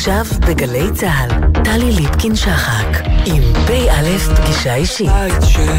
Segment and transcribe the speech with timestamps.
[0.00, 2.86] עכשיו בגלי צה"ל, טלי ליפקין-שחק,
[3.26, 5.08] עם פ"א פגישה אישית.
[5.08, 5.72] בית של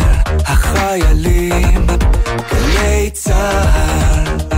[0.45, 1.87] החיילים,
[2.51, 4.50] גלי צה"ל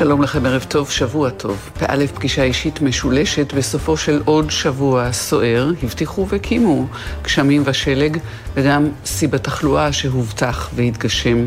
[0.00, 1.70] שלום לכם, ערב טוב, שבוע טוב.
[1.78, 6.86] פא' פגישה אישית משולשת בסופו של עוד שבוע סוער, הבטיחו והקימו
[7.22, 8.18] גשמים ושלג,
[8.54, 11.46] וגם שיא בתחלואה שהובטח והתגשם.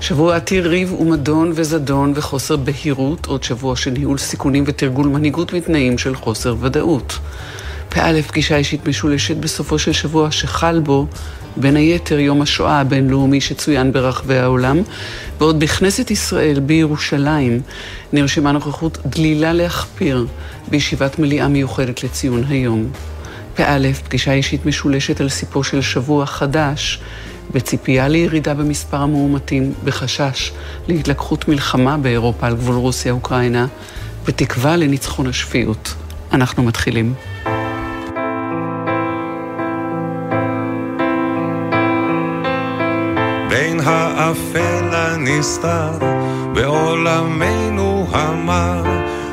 [0.00, 5.98] שבוע עתיר ריב ומדון וזדון וחוסר בהירות, עוד שבוע של ניהול סיכונים ותרגול מנהיגות בתנאים
[5.98, 7.18] של חוסר ודאות.
[7.88, 11.06] פא' פגישה אישית משולשת בסופו של שבוע שחל בו
[11.56, 14.78] בין היתר יום השואה הבינלאומי שצוין ברחבי העולם,
[15.38, 17.60] בעוד בכנסת ישראל בירושלים
[18.12, 20.26] נרשמה נוכחות דלילה להכפיר
[20.68, 22.90] בישיבת מליאה מיוחדת לציון היום.
[23.54, 27.00] פא', פגישה אישית משולשת על סיפו של שבוע חדש,
[27.54, 30.52] בציפייה לירידה במספר המאומתים, בחשש
[30.88, 33.66] להתלקחות מלחמה באירופה על גבול רוסיה-אוקראינה,
[34.26, 35.94] בתקווה לניצחון השפיות.
[36.32, 37.14] אנחנו מתחילים.
[43.90, 45.98] האפל הנסתר
[46.54, 48.84] בעולמנו המר.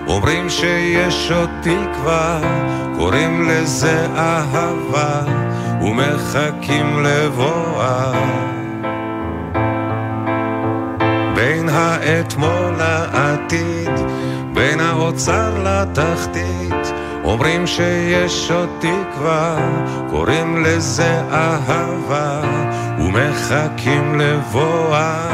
[0.08, 2.40] אומרים שיש עוד תקווה,
[2.98, 5.22] קוראים לזה אהבה
[5.82, 8.12] ומחכים לבואה.
[11.36, 13.92] בין האתמול לעתיד,
[14.54, 19.58] בין האוצר לתחתית אומרים שיש עוד תקווה,
[20.10, 22.42] קוראים לזה אהבה
[23.00, 25.28] ומחכים לבואה.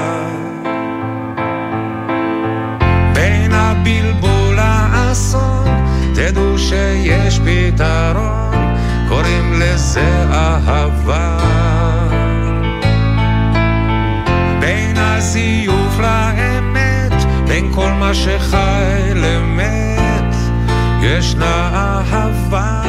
[3.14, 8.76] בין הבלבול לאסון, תדעו שיש פתרון,
[9.10, 11.38] קוראים לזה אהבה.
[14.60, 17.14] בין הזיוף לאמת,
[17.48, 20.36] בין כל מה שחי למת,
[21.02, 22.84] ישנה אהבה.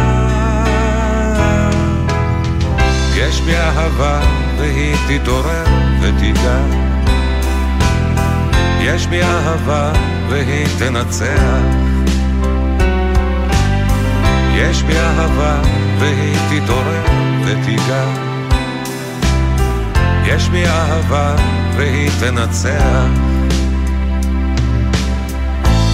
[3.16, 5.64] יש בי אהבה והיא תתעורר
[6.00, 6.58] ותיגע.
[8.80, 9.92] יש בי אהבה
[10.28, 11.60] והיא תנצח.
[14.54, 15.60] יש בי אהבה
[15.98, 17.04] והיא תתעורר
[17.44, 18.04] ותיגע.
[20.26, 21.36] יש בי אהבה
[21.76, 23.06] והיא תנצח.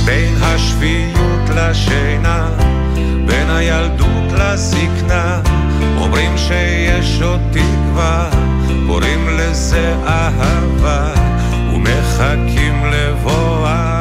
[0.04, 2.48] בין השפיות לשינה,
[3.26, 5.40] בין הילדות לזקנה,
[5.98, 8.30] אומרים שיש עוד תקווה,
[8.90, 11.14] קוראים לזה אהבה,
[11.74, 14.00] ומחכים לבואה.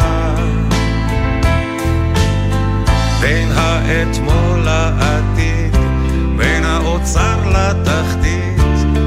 [3.22, 5.76] בין האתמול לעתיד,
[6.38, 8.60] בין האוצר לתחתית,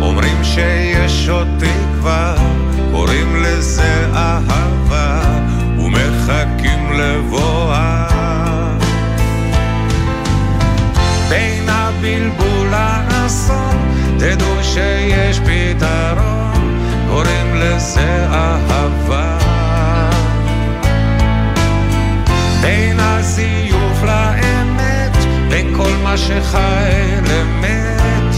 [0.02, 2.34] אומרים שיש עוד תקווה,
[2.92, 5.20] קוראים לזה אהבה,
[5.78, 8.06] ומחכים לבואה.
[11.28, 16.78] בין הבלבול לאסון, תדעו שיש פתרון,
[17.10, 19.38] קוראים לזה אהבה.
[22.60, 25.16] בין הזיוף לאמת,
[25.48, 26.90] בין כל מה שחי
[27.28, 28.34] למת,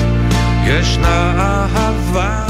[0.65, 2.47] ישנה אהבה.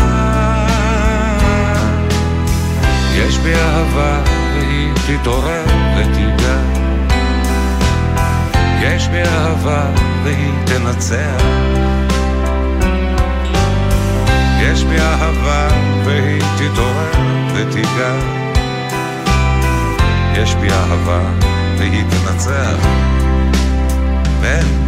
[3.14, 4.20] יש בי אהבה
[4.54, 5.64] והיא תתעורר
[5.96, 6.58] ותיגע.
[8.82, 9.84] יש בי אהבה
[10.24, 11.93] והיא תנצח.
[14.72, 15.68] יש בי אהבה
[16.04, 17.10] והיא תתעורר
[17.54, 18.14] ותיגע.
[20.34, 21.20] יש בי אהבה
[21.78, 22.86] והיא תנצח.
[24.44, 24.83] אמן.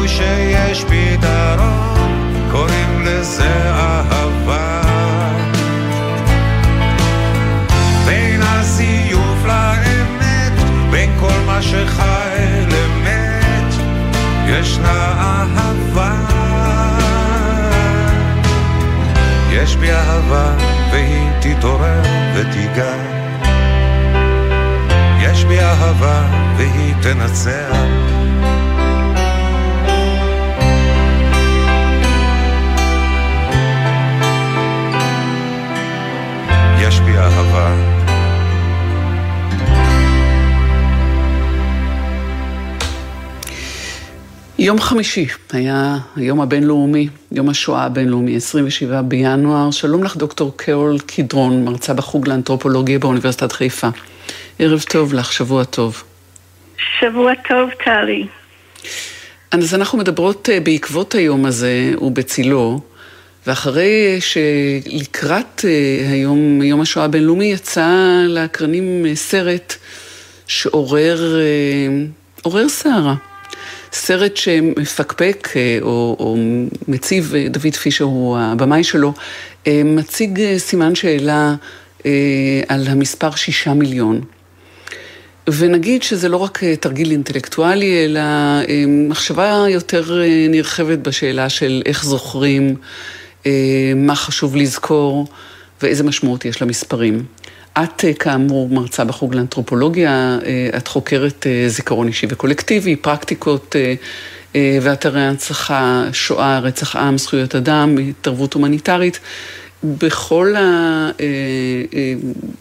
[0.00, 4.82] תדעו שיש פתרון, קוראים לזה אהבה.
[8.06, 10.52] בין הזיוף לאמת,
[10.90, 13.74] בין כל מה שחי למת,
[14.46, 16.14] ישנה אהבה.
[19.52, 20.52] יש בי אהבה
[20.92, 22.02] והיא תתעורר
[22.34, 22.94] ותיגע.
[25.20, 26.22] יש בי אהבה
[26.56, 28.19] והיא תנצח.
[37.10, 37.74] בי אהבה.
[44.58, 49.70] יום חמישי היה היום הבינלאומי, יום השואה הבינלאומי, 27 בינואר.
[49.70, 53.88] שלום לך, דוקטור קרול קדרון, מרצה בחוג לאנתרופולוגיה באוניברסיטת חיפה.
[54.58, 56.02] ערב טוב לך, שבוע טוב.
[57.00, 58.26] שבוע טוב, טלי.
[59.50, 62.80] אז אנחנו מדברות אה, בעקבות היום הזה ובצילו,
[63.50, 67.88] ואחרי שלקראת אה, היום, יום השואה הבינלאומי, יצא
[68.28, 69.74] לאקרנים אה, סרט
[70.46, 71.36] שעורר
[72.42, 73.14] עורר סערה.
[73.92, 75.48] סרט שמפקפק
[75.82, 76.36] או, או
[76.88, 79.12] מציב, דוד פישר הוא הבמאי שלו,
[79.68, 81.54] מציג סימן שאלה
[82.68, 84.20] על המספר שישה מיליון.
[85.48, 91.82] ונגיד שזה לא רק אה, תרגיל אינטלקטואלי, אלא אה, מחשבה יותר אה, נרחבת בשאלה של
[91.86, 92.76] איך זוכרים,
[93.96, 95.26] מה חשוב לזכור
[95.82, 97.24] ואיזה משמעות יש למספרים.
[97.72, 100.38] את כאמור מרצה בחוג לאנתרופולוגיה,
[100.76, 103.76] את חוקרת זיכרון אישי וקולקטיבי, פרקטיקות
[104.54, 109.20] ואתרי הנצחה, שואה, רצח עם, זכויות אדם, התערבות הומניטרית.
[109.84, 110.54] בכל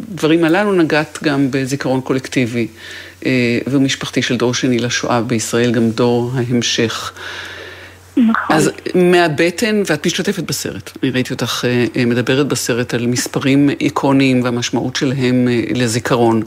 [0.10, 2.68] הדברים הללו נגעת גם בזיכרון קולקטיבי
[3.26, 7.14] אה, ומשפחתי של דור שני לשואה בישראל, גם דור ההמשך.
[8.28, 8.56] נכון.
[8.56, 14.44] אז מהבטן, ואת משתתפת בסרט, אני ראיתי אותך אה, אה, מדברת בסרט על מספרים איקוניים
[14.44, 16.42] והמשמעות שלהם לזיכרון.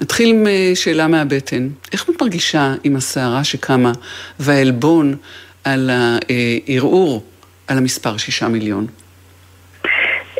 [0.00, 3.92] נתחיל עם שאלה מהבטן, איך את מרגישה עם הסערה שקמה
[4.40, 5.16] והעלבון
[5.64, 7.24] על הערעור
[7.68, 8.86] על המספר שישה מיליון?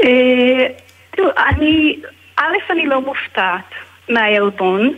[0.04, 0.66] אה,
[1.10, 2.00] תראו, אני,
[2.36, 3.64] א', אני לא מופתעת
[4.08, 4.94] מהעלבון.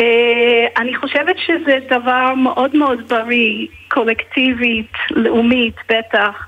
[0.00, 6.46] אה, אני חושבת שזה דבר מאוד מאוד בריא, קולקטיבית, לאומית בטח.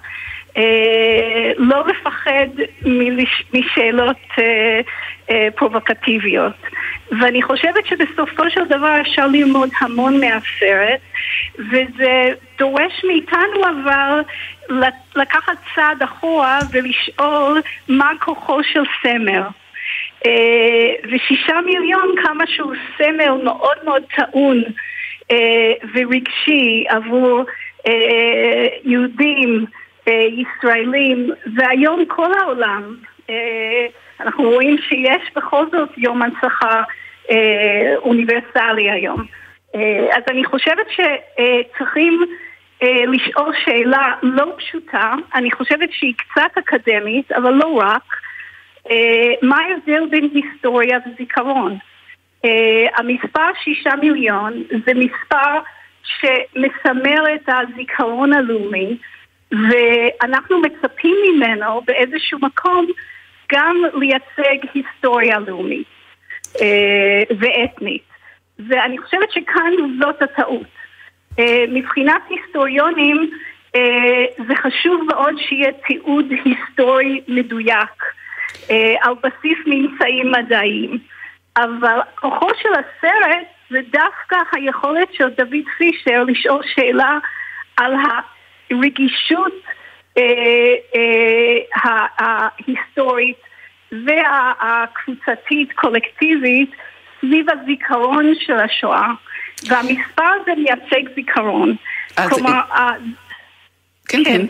[0.57, 2.49] אה, לא לפחד
[3.55, 4.17] משאלות
[5.55, 6.53] פרובוקטיביות.
[7.21, 11.01] ואני חושבת שבסופו של דבר אפשר ללמוד המון מהסרט,
[11.59, 14.21] וזה דורש מאיתנו אבל
[15.17, 19.43] לקחת צעד אחורה ולשאול מה כוחו של סמל.
[20.27, 24.63] אה, ושישה מיליון כמה שהוא סמל מאוד מאוד טעון
[25.31, 27.45] אה, ורגשי עבור
[27.87, 29.65] אה, יהודים,
[30.31, 32.97] ישראלים, והיום כל העולם.
[34.21, 36.83] אנחנו רואים שיש בכל זאת יום הנצחה
[37.97, 39.25] אוניברסלי היום.
[40.13, 42.21] אז אני חושבת שצריכים
[42.83, 48.03] לשאול שאלה לא פשוטה, אני חושבת שהיא קצת אקדמית, אבל לא רק,
[49.43, 51.79] מה ההבדל בין היסטוריה וזיכרון?
[52.45, 55.59] אה, המספר שישה מיליון זה מספר
[56.03, 58.97] שמסמל את הזיכרון הלאומי,
[59.53, 62.87] ואנחנו מצפים ממנו באיזשהו מקום
[63.53, 65.87] גם לייצג היסטוריה לאומית
[67.41, 68.03] ואתנית.
[68.69, 70.67] ואני חושבת שכאן זאת הטעות.
[71.39, 73.31] אה, מבחינת היסטוריונים
[73.75, 78.20] אה, זה חשוב מאוד שיהיה תיעוד היסטורי מדויק אה,
[79.01, 80.99] על בסיס ממצאים מדעיים.
[81.57, 87.19] אבל כוחו של הסרט זה דווקא היכולת של דוד פישר לשאול שאלה
[87.77, 87.95] על
[88.71, 89.53] הרגישות
[92.19, 93.37] ההיסטורית
[94.07, 96.71] והקבוצתית קולקטיבית
[97.21, 99.09] סביב הזיכרון של השואה.
[99.69, 101.77] והמספר הזה מייצג זיכרון.
[102.29, 102.61] כלומר,
[104.09, 104.47] כן, כן.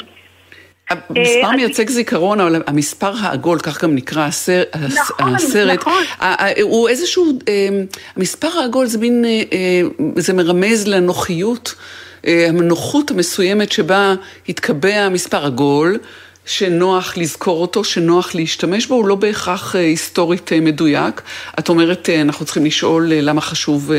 [0.91, 4.29] המספר אה, מייצג זיכרון, אבל המספר העגול, כך גם נקרא
[4.89, 6.03] נכון, הסרט, נכון.
[6.63, 7.69] הוא איזשהו, אה,
[8.17, 9.83] המספר העגול זה מין, אה,
[10.17, 11.75] זה מרמז לנוחיות,
[12.25, 14.15] הנוחות המסוימת שבה
[14.49, 15.99] התקבע המספר עגול.
[16.47, 21.23] שנוח לזכור אותו, שנוח להשתמש בו, הוא לא בהכרח אה, היסטורית אה, מדויק.
[21.59, 23.91] את אומרת, אה, אנחנו צריכים לשאול למה חשוב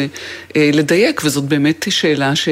[0.56, 2.50] לדייק, וזאת באמת שאלה ש...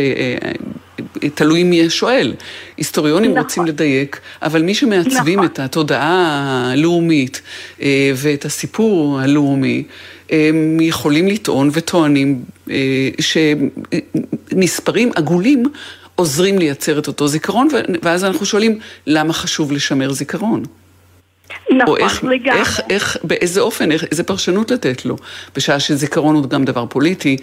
[1.36, 2.34] תלוי מי השואל.
[2.78, 3.44] היסטוריונים נכון.
[3.44, 5.46] רוצים לדייק, אבל מי שמעצבים נכון.
[5.46, 7.42] את התודעה הלאומית
[8.16, 9.84] ואת הסיפור הלאומי,
[10.30, 12.42] הם יכולים לטעון וטוענים
[14.52, 15.64] שמספרים עגולים
[16.20, 17.68] עוזרים לייצר את אותו זיכרון,
[18.02, 20.64] ואז אנחנו שואלים, למה חשוב לשמר זיכרון?
[21.70, 22.60] נכון, איך, לגמרי.
[22.60, 25.16] איך, איך, באיזה אופן, איך, איזה פרשנות לתת לו,
[25.56, 27.38] בשעה שזיכרון הוא גם דבר פוליטי,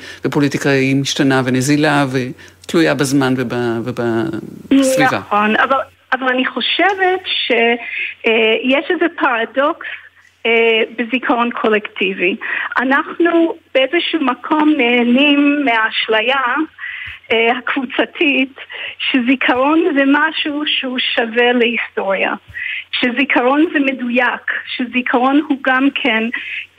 [0.64, 3.52] היא משתנה ונזילה ותלויה בזמן וב,
[3.85, 5.18] ובסביבה.
[5.18, 5.76] נכון, אבל,
[6.12, 9.87] אבל אני חושבת שיש איזה פרדוקס
[10.47, 12.37] אה, בזיכרון קולקטיבי.
[12.78, 16.75] אנחנו באיזשהו מקום נהנים מהאשליה אה,
[17.30, 18.54] הקבוצתית
[18.99, 22.35] שזיכרון זה משהו שהוא שווה להיסטוריה.
[22.92, 26.23] שזיכרון זה מדויק, שזיכרון הוא גם כן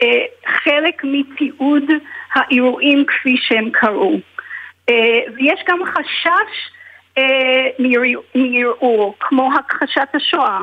[0.02, 1.84] אה, חלק מתיעוד
[2.32, 4.20] האירועים כפי שהם קרו.
[4.90, 6.70] אה, ויש גם חשש
[7.18, 7.84] אה,
[8.34, 10.60] מערעור, כמו הכחשת השואה.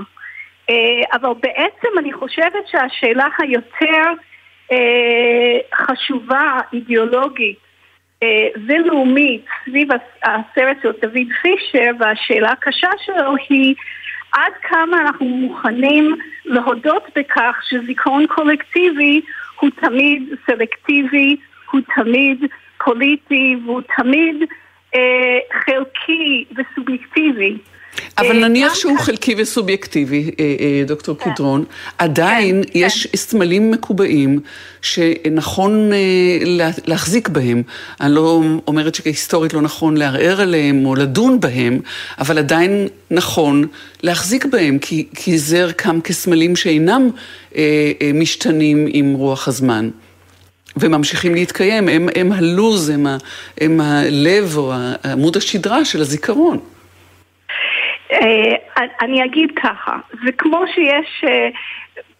[0.69, 0.75] אה,
[1.13, 4.11] אבל בעצם אני חושבת שהשאלה היותר
[4.71, 7.64] אה, חשובה, אידיאולוגית אה,
[8.67, 9.89] ולאומית סביב
[10.23, 13.75] הסרט של דוד פישר והשאלה הקשה שלו היא
[14.31, 16.15] עד כמה אנחנו מוכנים
[16.45, 19.21] להודות בכך שזיכרון קולקטיבי
[19.59, 21.35] הוא תמיד סלקטיבי,
[21.71, 22.45] הוא תמיד
[22.83, 24.35] פוליטי והוא תמיד
[24.95, 27.57] אה, חלקי וסובייקטיבי.
[28.17, 31.33] אבל אה, נניח שהוא חלקי וסובייקטיבי, אה, אה, דוקטור כן.
[31.33, 31.63] קדרון,
[31.97, 33.17] עדיין כן, יש כן.
[33.17, 34.39] סמלים מקובעים
[34.81, 35.91] שנכון
[36.85, 37.63] להחזיק בהם.
[38.01, 41.79] אני לא אומרת שהיסטורית לא נכון לערער עליהם או לדון בהם,
[42.19, 43.67] אבל עדיין נכון
[44.03, 47.09] להחזיק בהם, כי, כי זה ערכם כסמלים שאינם
[48.13, 49.89] משתנים עם רוח הזמן.
[50.77, 53.17] וממשיכים להתקיים, הם, הם הלוז, הם, ה,
[53.61, 54.73] הם הלב או
[55.05, 56.59] עמוד השדרה של הזיכרון.
[58.11, 58.55] אה,
[59.01, 61.49] אני אגיד ככה, זה כמו שיש אה,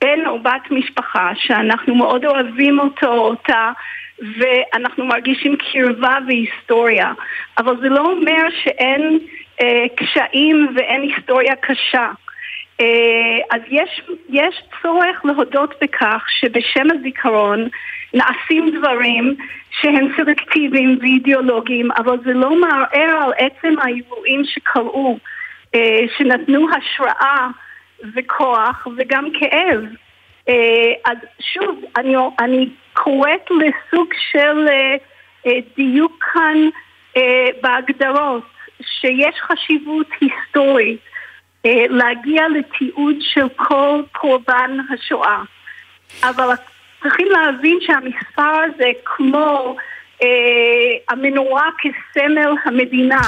[0.01, 3.71] בן או בת משפחה שאנחנו מאוד אוהבים אותו או אותה
[4.19, 7.11] ואנחנו מרגישים קרבה והיסטוריה,
[7.57, 9.19] אבל זה לא אומר שאין
[9.61, 12.11] אה, קשיים ואין היסטוריה קשה.
[12.81, 17.67] אה, אז יש, יש צורך להודות בכך שבשם הזיכרון
[18.13, 19.35] נעשים דברים
[19.81, 25.19] שהם סלקטיביים ואידיאולוגיים, אבל זה לא מערער על עצם האירועים שקרו.
[25.75, 27.47] אה, שנתנו השראה
[28.15, 29.83] וכוח וגם כאב.
[30.49, 36.57] אה, אז שוב, אני, אני קוראת לסוג של אה, דיוק כאן
[37.61, 38.43] בהגדרות,
[38.81, 40.99] שיש חשיבות היסטורית
[41.89, 45.41] להגיע לתיעוד של כל קורבן השואה.
[46.23, 46.53] אבל
[47.03, 49.75] צריכים להבין שהמספר הזה כמו
[51.09, 53.21] המנורה כסמל המדינה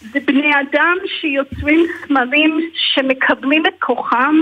[0.00, 4.36] זה בני אדם שיוצרים סמלים שמקבלים את כוחם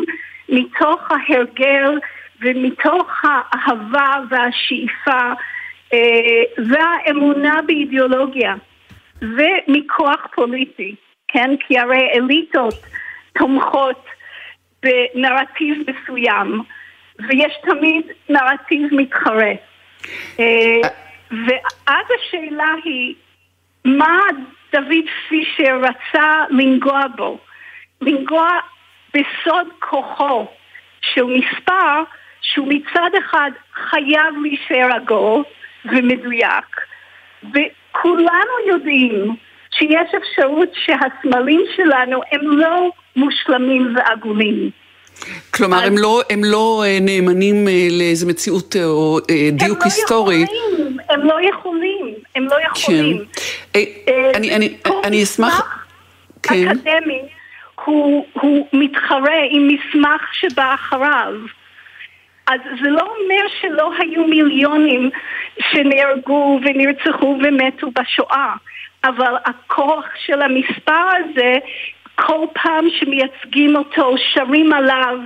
[0.48, 1.98] מתוך ההרגל
[2.40, 5.32] ומתוך האהבה והשאיפה
[5.92, 8.54] אה, והאמונה באידיאולוגיה
[9.22, 10.94] ומכוח פוליטי,
[11.28, 11.50] כן?
[11.60, 12.74] כי הרי אליטות
[13.38, 14.06] תומכות
[14.82, 16.62] בנרטיב מסוים
[17.28, 19.52] ויש תמיד נרטיב מתחרה.
[20.40, 20.80] אה,
[21.30, 23.14] ואז השאלה היא
[23.84, 24.18] מה
[24.72, 27.38] דוד פישר רצה לנגוע בו,
[28.00, 28.48] לנגוע
[29.14, 30.46] בסוד כוחו
[31.00, 32.02] של מספר
[32.40, 35.42] שהוא מצד אחד חייב להישאר עגול
[35.84, 36.80] ומדויק,
[37.42, 39.36] וכולנו יודעים
[39.70, 44.70] שיש אפשרות שהסמלים שלנו הם לא מושלמים ועגולים.
[45.54, 45.88] כלומר, אז...
[45.88, 49.18] הם, לא, הם לא אה, נאמנים אה, לאיזה מציאות אה, או
[49.52, 50.44] דיוק לא היסטורי.
[50.44, 51.95] יכולים, הם לא יכולים,
[52.36, 53.24] הם לא יכולים.
[53.72, 53.80] כן.
[54.34, 55.86] אני, אני, אני אשמח...
[56.42, 56.68] כן.
[56.68, 57.22] אקדמי
[57.84, 61.32] הוא, הוא מתחרה עם מסמך שבא אחריו.
[62.46, 65.10] אז זה לא אומר שלא היו מיליונים
[65.70, 68.52] שנהרגו ונרצחו ומתו בשואה,
[69.04, 71.58] אבל הכוח של המספר הזה
[72.14, 75.18] כל פעם שמייצגים אותו, שרים עליו,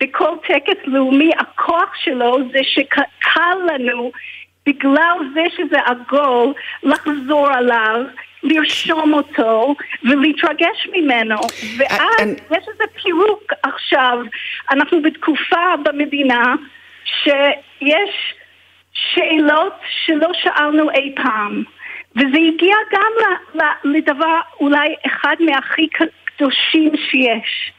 [0.00, 3.02] בכל טקס לאומי, הכוח שלו זה שקל
[3.66, 4.12] לנו,
[4.68, 8.04] בגלל זה שזה עגול, לחזור עליו,
[8.42, 11.36] לרשום אותו ולהתרגש ממנו.
[11.78, 14.18] ואז יש איזה פירוק עכשיו.
[14.70, 16.54] אנחנו בתקופה במדינה
[17.04, 18.34] שיש
[18.92, 19.72] שאלות
[20.04, 21.62] שלא שאלנו אי פעם.
[22.16, 23.12] וזה הגיע גם
[23.84, 27.72] לדבר אולי אחד מהכי הקדושים שיש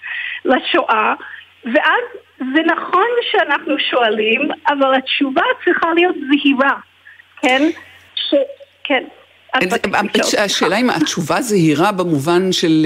[0.46, 1.14] לשואה,
[1.66, 2.04] ואז
[2.40, 6.78] זה נכון שאנחנו שואלים, אבל התשובה צריכה להיות זהירה,
[7.42, 7.62] כן?
[8.16, 8.36] ש...
[8.84, 9.04] כן.
[10.38, 12.86] השאלה אם התשובה זהירה במובן של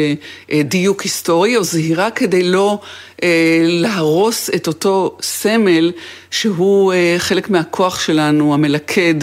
[0.51, 2.79] אה, דיוק היסטורי, או זהירה כדי לא
[3.23, 5.91] אה, להרוס את אותו סמל
[6.31, 9.15] שהוא אה, חלק מהכוח שלנו, המלכד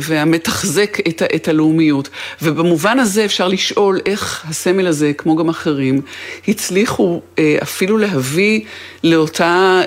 [0.00, 0.98] והמתחזק
[1.34, 2.08] את הלאומיות.
[2.42, 6.00] ובמובן הזה אפשר לשאול איך הסמל הזה, כמו גם אחרים,
[6.48, 7.20] הצליחו
[7.62, 8.60] אפילו להביא
[9.04, 9.82] לאותה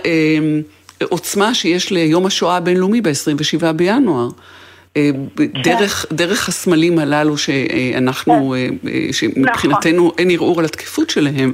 [1.03, 4.29] עוצמה שיש ליום השואה הבינלאומי ב-27 בינואר.
[4.97, 5.09] אה,
[5.63, 8.89] דרך, דרך הסמלים הללו שאנחנו, כן.
[8.89, 10.15] אה, שמבחינתנו נכון.
[10.17, 11.53] אין ערעור על התקפות שלהם.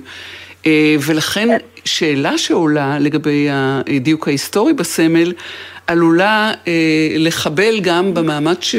[0.65, 1.57] אה, ולכן כן.
[1.86, 5.33] שאלה שעולה לגבי הדיוק ההיסטורי בסמל,
[5.88, 6.74] עלולה אה,
[7.17, 8.75] לחבל גם במאמץ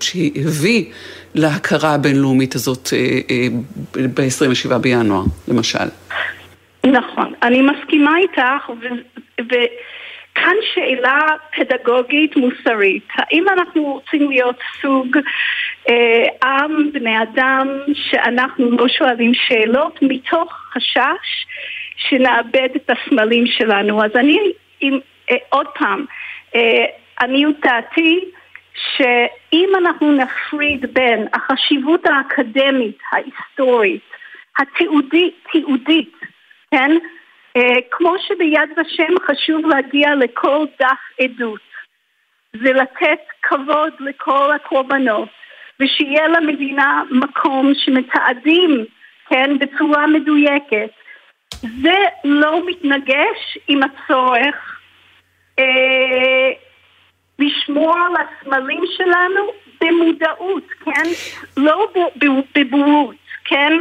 [0.00, 0.84] שהביא
[1.34, 3.48] להכרה הבינלאומית הזאת אה, אה,
[4.14, 5.88] ב-27 בינואר, למשל.
[6.86, 8.70] נכון, אני מסכימה איתך,
[10.34, 11.20] וכאן שאלה
[11.56, 13.08] פדגוגית מוסרית.
[13.14, 15.16] האם אנחנו רוצים להיות סוג
[15.88, 21.46] אה, עם, בני אדם, שאנחנו לא שואלים שאלות מתוך חשש
[21.96, 24.04] שנאבד את הסמלים שלנו?
[24.04, 24.38] אז אני,
[24.82, 24.98] אם,
[25.30, 26.04] אה, עוד פעם,
[26.54, 26.84] אה,
[27.20, 27.66] עניות
[28.96, 34.02] שאם אנחנו נפריד בין החשיבות האקדמית, ההיסטורית,
[34.58, 36.16] התיעודית, תיעודית,
[36.70, 36.90] כן?
[37.56, 41.60] אה, כמו שביד ושם חשוב להגיע לכל דף עדות
[42.54, 45.28] ולתת כבוד לכל הקורבנות
[45.80, 48.84] ושיהיה למדינה מקום שמתעדים,
[49.28, 50.90] כן, בצורה מדויקת.
[51.82, 54.80] זה לא מתנגש עם הצורך
[55.58, 56.50] אה,
[57.38, 59.42] לשמור על הסמלים שלנו
[59.80, 61.10] במודעות, כן?
[61.56, 61.86] לא
[62.54, 63.72] בבורות, כן?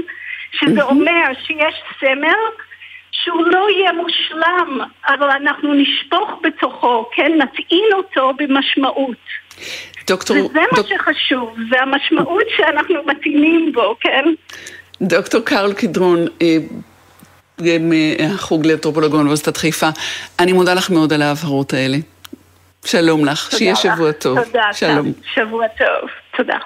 [0.51, 2.63] שזה אומר שיש סמל
[3.13, 7.32] שהוא לא יהיה מושלם, אבל אנחנו נשפוך בתוכו, כן?
[7.41, 9.17] נטעין אותו במשמעות.
[10.08, 10.38] דוקטור...
[10.38, 10.91] וזה דוק...
[10.91, 14.25] מה שחשוב, זה המשמעות שאנחנו מטעינים בו, כן?
[15.01, 16.58] דוקטור קרל קדרון, אה,
[17.79, 19.89] מהחוג לאנתרופולוגיה באוניברסיטת חיפה,
[20.39, 21.98] אני מודה לך מאוד על ההבהרות האלה.
[22.86, 24.43] שלום לך, שיהיה שבוע טוב.
[24.43, 25.12] תודה, שלום.
[25.34, 26.58] שבוע טוב, תודה.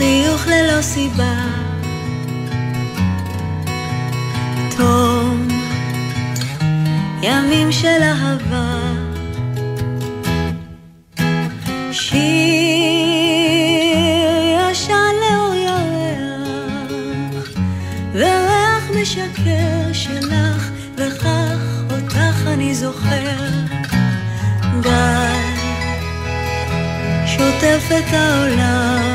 [0.00, 1.34] חיוך ללא סיבה.
[4.76, 5.48] תום
[7.22, 8.78] ימים של אהבה.
[11.92, 12.20] שיר
[14.70, 17.48] ישן לאור ירח,
[18.12, 23.36] וריח משקר שלך, וכך אותך אני זוכר.
[24.80, 25.50] גל
[27.26, 29.09] שוטף את העולם,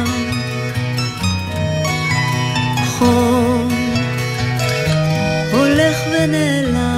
[3.05, 3.69] חום
[5.51, 6.95] הולך ונעלם.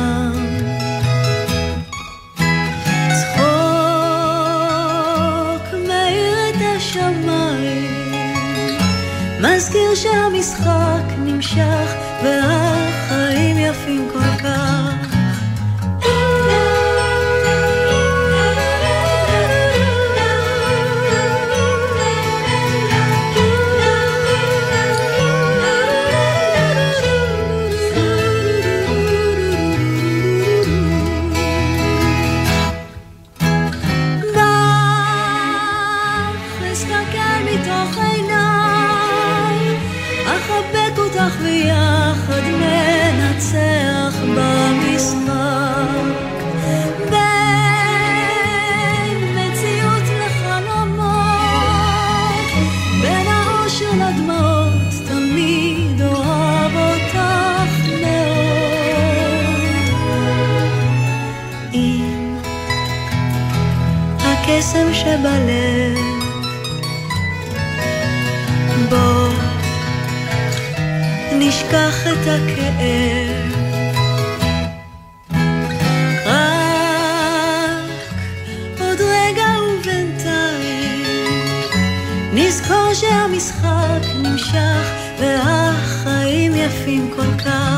[9.41, 11.93] מזכיר שהמשחק נמשך
[12.23, 15.06] והחיים יפים כל כך
[72.29, 73.55] הכאב.
[76.25, 77.89] רק
[78.79, 81.05] עוד רגע ובינתיים
[82.33, 87.76] נזכור שהמשחק נמשך והחיים יפים כל כך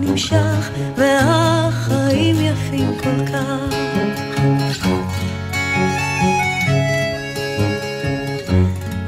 [0.00, 3.74] נמשך והחיים יפים כל כך.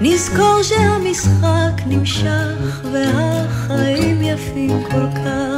[0.01, 5.58] נזכור שהמשחק נמשך והחיים יפים כל כך.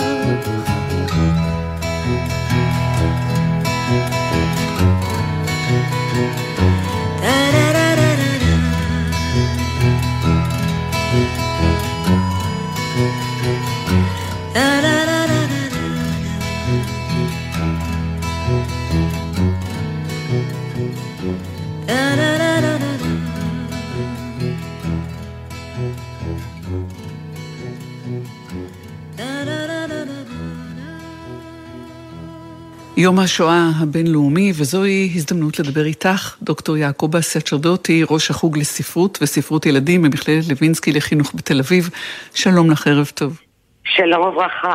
[33.00, 40.02] יום השואה הבינלאומי, וזוהי הזדמנות לדבר איתך, דוקטור יעקובה סצ'רדוטי, ראש החוג לספרות וספרות ילדים
[40.02, 41.90] במכללת לוינסקי לחינוך בתל אביב.
[42.34, 43.40] שלום לך, ערב טוב.
[43.84, 44.72] שלום וברכה.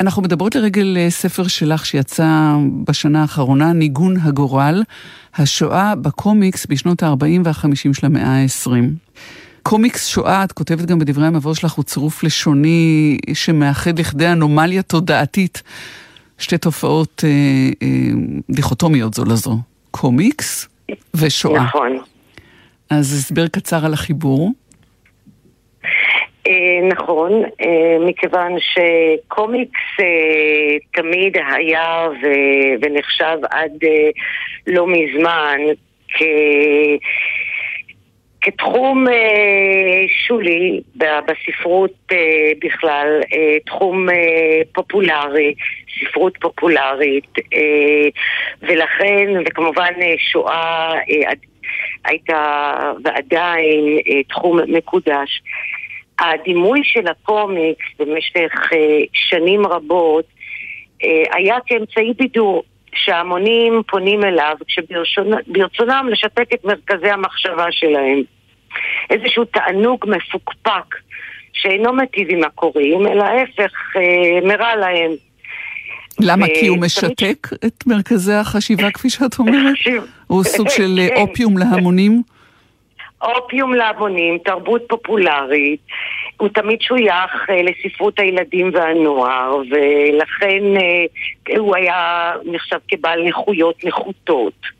[0.00, 4.82] אנחנו מדברות לרגל אה, ספר שלך שיצא בשנה האחרונה, ניגון הגורל,
[5.34, 8.70] השואה בקומיקס בשנות ה-40 וה-50 של המאה ה-20.
[9.62, 15.62] קומיקס שואה, את כותבת גם בדברי המבוא שלך, הוא צירוף לשוני שמאחד לכדי אנומליה תודעתית.
[16.40, 17.30] שתי תופעות אה,
[17.82, 17.88] אה,
[18.50, 19.56] דיכוטומיות זו לזו,
[19.90, 20.68] קומיקס
[21.14, 21.62] ושואה.
[21.62, 21.98] נכון.
[22.90, 24.50] אז הסבר קצר על החיבור.
[26.46, 32.08] אה, נכון, אה, מכיוון שקומיקס אה, תמיד היה
[32.82, 33.72] ונחשב עד
[34.66, 35.58] לא מזמן
[36.08, 36.22] כ...
[38.40, 45.54] כתחום אה, שולי בספרות אה, בכלל, אה, תחום אה, פופולרי,
[46.00, 48.08] ספרות פופולרית, אה,
[48.62, 51.32] ולכן, וכמובן אה, שואה אה,
[52.04, 52.72] הייתה
[53.04, 55.42] ועדיין אה, תחום מקודש.
[56.18, 60.24] הדימוי של הקומיקס במשך אה, שנים רבות
[61.04, 62.62] אה, היה כאמצעי בידור.
[62.94, 68.22] שההמונים פונים אליו כשברצונם לשתק את מרכזי המחשבה שלהם.
[69.10, 70.94] איזשהו תענוג מפוקפק
[71.52, 75.10] שאינו מיטיב עם הקוראים, אלא ההפך, אה, מרע להם.
[76.20, 76.46] למה?
[76.46, 79.74] ו- כי הוא משתק את מרכזי החשיבה, כפי שאת אומרת?
[80.26, 81.08] הוא סוג של אה.
[81.22, 82.22] אופיום להמונים?
[83.22, 85.80] אופיום להמונים, תרבות פופולרית,
[86.40, 94.79] הוא תמיד שוייך אה, לספרות הילדים והנוער, ולכן אה, הוא היה נחשב כבעל נכויות נחותות.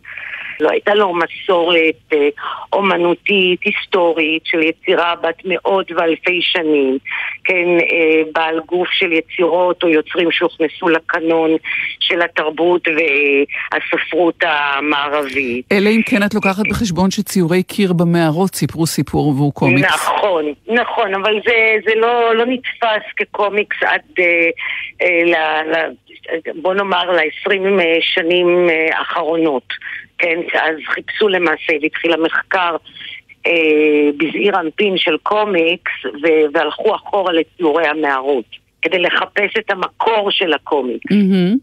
[0.61, 2.29] לא הייתה לו מסורת אה,
[2.73, 6.99] אומנותית, היסטורית, של יצירה בת מאות ואלפי שנים,
[7.45, 11.51] כן, אה, בעל גוף של יצירות או יוצרים שהוכנסו לקנון
[12.01, 15.65] של התרבות והספרות המערבית.
[15.73, 19.95] אלא אם כן את לוקחת בחשבון שציורי קיר במערות סיפרו סיפור והוא קומיקס.
[19.95, 24.25] נכון, נכון, אבל זה, זה לא, לא נתפס כקומיקס עד, אה,
[25.03, 25.35] אה, ל,
[25.71, 25.91] ל,
[26.63, 29.65] בוא נאמר, ל-20 שנים האחרונות.
[30.21, 32.77] כן, אז חיפשו למעשה והתחיל המחקר
[33.47, 33.53] אה,
[34.17, 38.45] בזעיר אנפין של קומיקס ו- והלכו אחורה לציורי המערות
[38.83, 41.13] כדי לחפש את המקור של הקומיקס.
[41.13, 41.57] מהמם.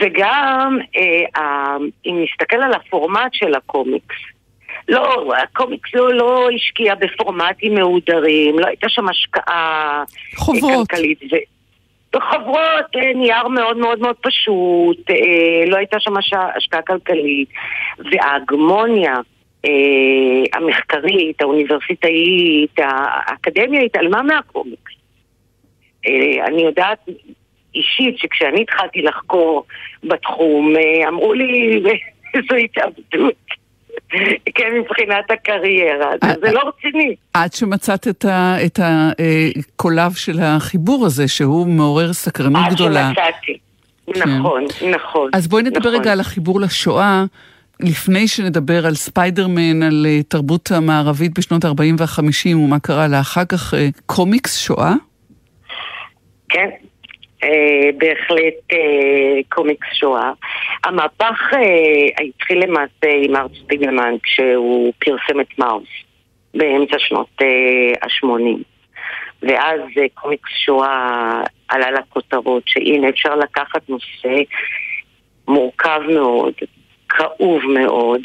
[0.00, 4.16] וגם, אה, ה- אם נסתכל על הפורמט של הקומיקס,
[4.88, 9.44] לא, הקומיקס לא, לא השקיע בפורמטים מהודרים, לא הייתה שם השקעה
[10.00, 10.02] אה,
[10.36, 10.88] חוברות.
[10.90, 11.18] כלכלית.
[11.32, 11.36] ו...
[12.14, 17.48] בחברות, אה, נייר מאוד מאוד מאוד פשוט, אה, לא הייתה שם הש- השקעה כלכלית,
[17.98, 19.14] וההגמוניה
[19.64, 19.70] אה,
[20.52, 24.92] המחקרית, האוניברסיטאית, האקדמיה התעלמה מהקומיקס.
[26.46, 26.98] אני יודעת
[27.74, 29.64] אישית שכשאני התחלתי לחקור
[30.04, 30.74] בתחום,
[31.08, 31.82] אמרו לי,
[32.50, 33.34] זו התאבדות.
[34.56, 37.14] כן, מבחינת הקריירה, אה, זה- לא רציני.
[37.34, 43.10] עד שמצאת את ה- את הקולב של החיבור הזה, שהוא מעורר סקרנות עד גדולה.
[43.14, 43.58] שמצאתי.
[44.28, 45.30] נכון, נכון.
[45.34, 45.94] אז בואי נדבר נכון.
[46.00, 47.24] רגע על החיבור לשואה,
[47.80, 53.44] לפני שנדבר על ספיידרמן, על אה, תרבות המערבית בשנות ה-40 וה-50 ומה קרה לה אחר
[53.44, 54.94] כך, אה, קומיקס שואה?
[56.48, 56.68] כן,
[57.44, 60.32] אה, בהחלט אה, קומיקס שואה.
[60.84, 65.88] המהפך אה, התחיל למעשה עם ארט ספיגלמן כשהוא פרסם את מאוס
[66.54, 67.40] באמצע שנות
[68.02, 68.62] ה-80.
[69.42, 69.80] ואז
[70.14, 74.42] קומיקס שואה עלה לכותרות שהנה אפשר לקחת נושא
[75.48, 76.54] מורכב מאוד,
[77.08, 78.20] כאוב מאוד,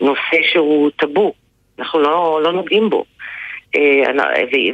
[0.00, 1.32] נושא שהוא טאבו,
[1.78, 3.04] אנחנו לא, לא נוגעים בו.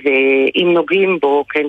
[0.05, 1.67] ואם נוגעים בו, כן,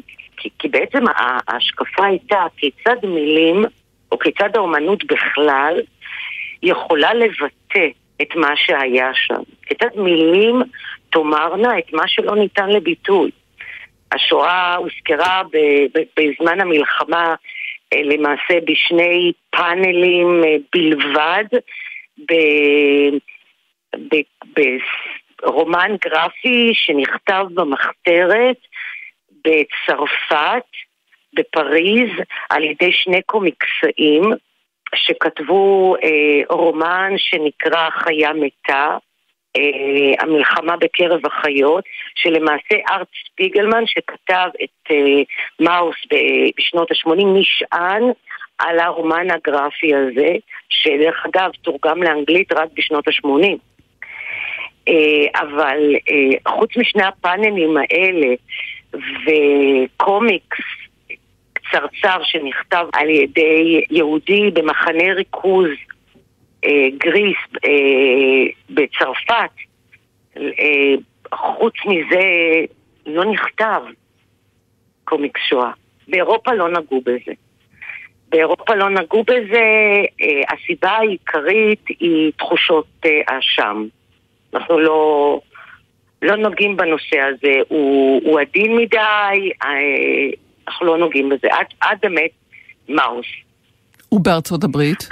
[0.48, 1.04] כי, כי בעצם
[1.48, 3.66] ההשקפה הייתה כיצד מילים,
[4.12, 5.82] או כיצד האומנות בכלל,
[6.64, 7.88] יכולה לבטא
[8.22, 9.42] את מה שהיה שם.
[9.66, 10.62] כיצד מילים
[11.10, 13.32] תאמרנה את מה שלא ניתן לביטוי.
[14.12, 15.42] השואה הוזכרה
[16.18, 17.36] בזמן המלחמה
[17.94, 21.46] אה, למעשה בשני פאנלים אה, בלבד,
[22.30, 23.18] ב-
[24.54, 24.78] ב-
[25.42, 28.58] ברומן גרפי שנכתב במחתרת
[29.44, 30.66] בצרפת,
[31.34, 32.12] בפריז,
[32.50, 34.24] על ידי שני קומיקסאים
[34.96, 38.98] שכתבו אה, רומן שנקרא חיה מתה,
[39.58, 41.84] אה, המלחמה בקרב החיות,
[42.16, 45.22] שלמעשה ארט ספיגלמן שכתב את אה,
[45.60, 45.96] מאוס
[46.58, 48.04] בשנות ה-80 נשען
[48.60, 50.36] על הרומן הגרפי הזה,
[50.70, 53.58] שדרך אגב תורגם לאנגלית רק בשנות ה-80.
[54.88, 58.36] אה, אבל אה, חוץ משני הפאנלים האלה
[59.26, 60.58] וקומיקס
[61.72, 65.70] צרצר שנכתב על ידי יהודי במחנה ריכוז
[66.66, 69.52] אה, גריס אה, בצרפת.
[70.38, 70.96] אה,
[71.34, 72.26] חוץ מזה
[73.06, 73.82] לא נכתב
[75.04, 75.72] קומיקס שואה.
[76.08, 77.34] באירופה לא נגעו בזה.
[78.30, 79.64] באירופה לא נגעו בזה,
[80.22, 83.88] אה, הסיבה העיקרית היא תחושות אה, האשם.
[84.54, 85.42] אנחנו לא,
[86.22, 89.70] לא נוגעים בנושא הזה, הוא, הוא עדין מדי, אה,
[90.68, 92.32] אנחנו לא נוגעים בזה, עד, עד באמת
[92.90, 93.26] מאוס.
[94.12, 95.08] ובארצות הברית?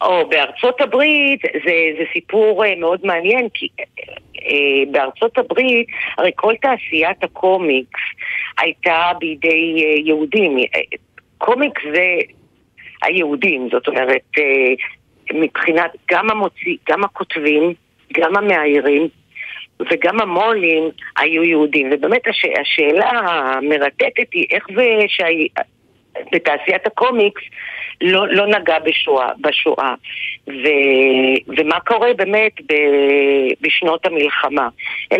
[0.00, 3.68] או בארצות הברית זה, זה סיפור מאוד מעניין, כי
[4.36, 5.86] אה, בארצות הברית
[6.18, 8.00] הרי כל תעשיית הקומיקס
[8.58, 10.56] הייתה בידי אה, יהודים.
[11.38, 12.06] קומיקס זה
[13.02, 14.74] היהודים, זאת אומרת, אה,
[15.34, 17.74] מבחינת גם המוציא, גם הכותבים,
[18.12, 19.08] גם המאיירים
[19.90, 21.88] וגם המו"לים היו יהודים.
[21.92, 27.42] ובאמת הש, השאלה המרתקת היא איך זה שבתעשיית הקומיקס
[28.00, 29.94] לא, לא נגע בשואה, בשואה.
[30.48, 30.68] ו,
[31.48, 32.74] ומה קורה באמת ב,
[33.60, 34.68] בשנות המלחמה.
[35.14, 35.16] 1940-1944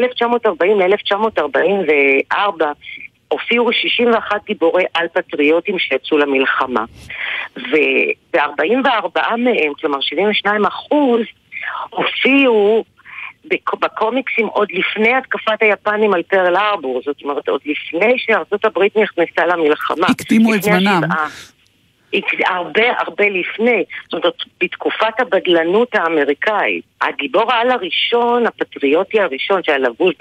[3.29, 6.85] הופיעו 61 גיבורי על פטריוטים שיצאו למלחמה.
[7.57, 11.21] ו-44 מהם, כלומר 72 אחוז,
[11.91, 12.85] הופיעו
[13.81, 19.47] בקומיקסים עוד לפני התקפת היפנים על פרל ארבור, זאת אומרת עוד לפני שארצות הברית נכנסה
[19.47, 20.07] למלחמה.
[20.07, 21.01] הקדימו את זמנם.
[22.47, 26.85] הרבה הרבה לפני, זאת אומרת, בתקופת הבדלנות האמריקאית.
[27.01, 30.15] הגיבור העל הראשון, הפטריוטי הראשון, שהיה לבוש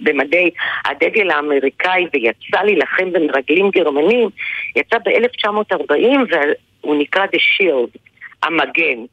[0.00, 0.50] במדי
[0.84, 4.28] הדגל האמריקאי ויצא להילחם במרגלים גרמנים,
[4.76, 6.34] יצא ב-1940
[6.82, 7.98] והוא נקרא The Shield,
[8.42, 9.04] המגן.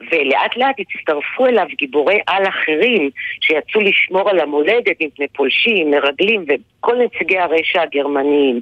[0.00, 6.96] ולאט לאט הצטרפו אליו גיבורי על אחרים שיצאו לשמור על המולדת מפני פולשים, מרגלים וכל
[6.96, 8.60] נציגי הרשע הגרמניים.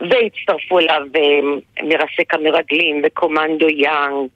[0.00, 1.40] והצטרפו אליו אה,
[1.82, 4.28] מרסק המרגלים וקומנדו יאנג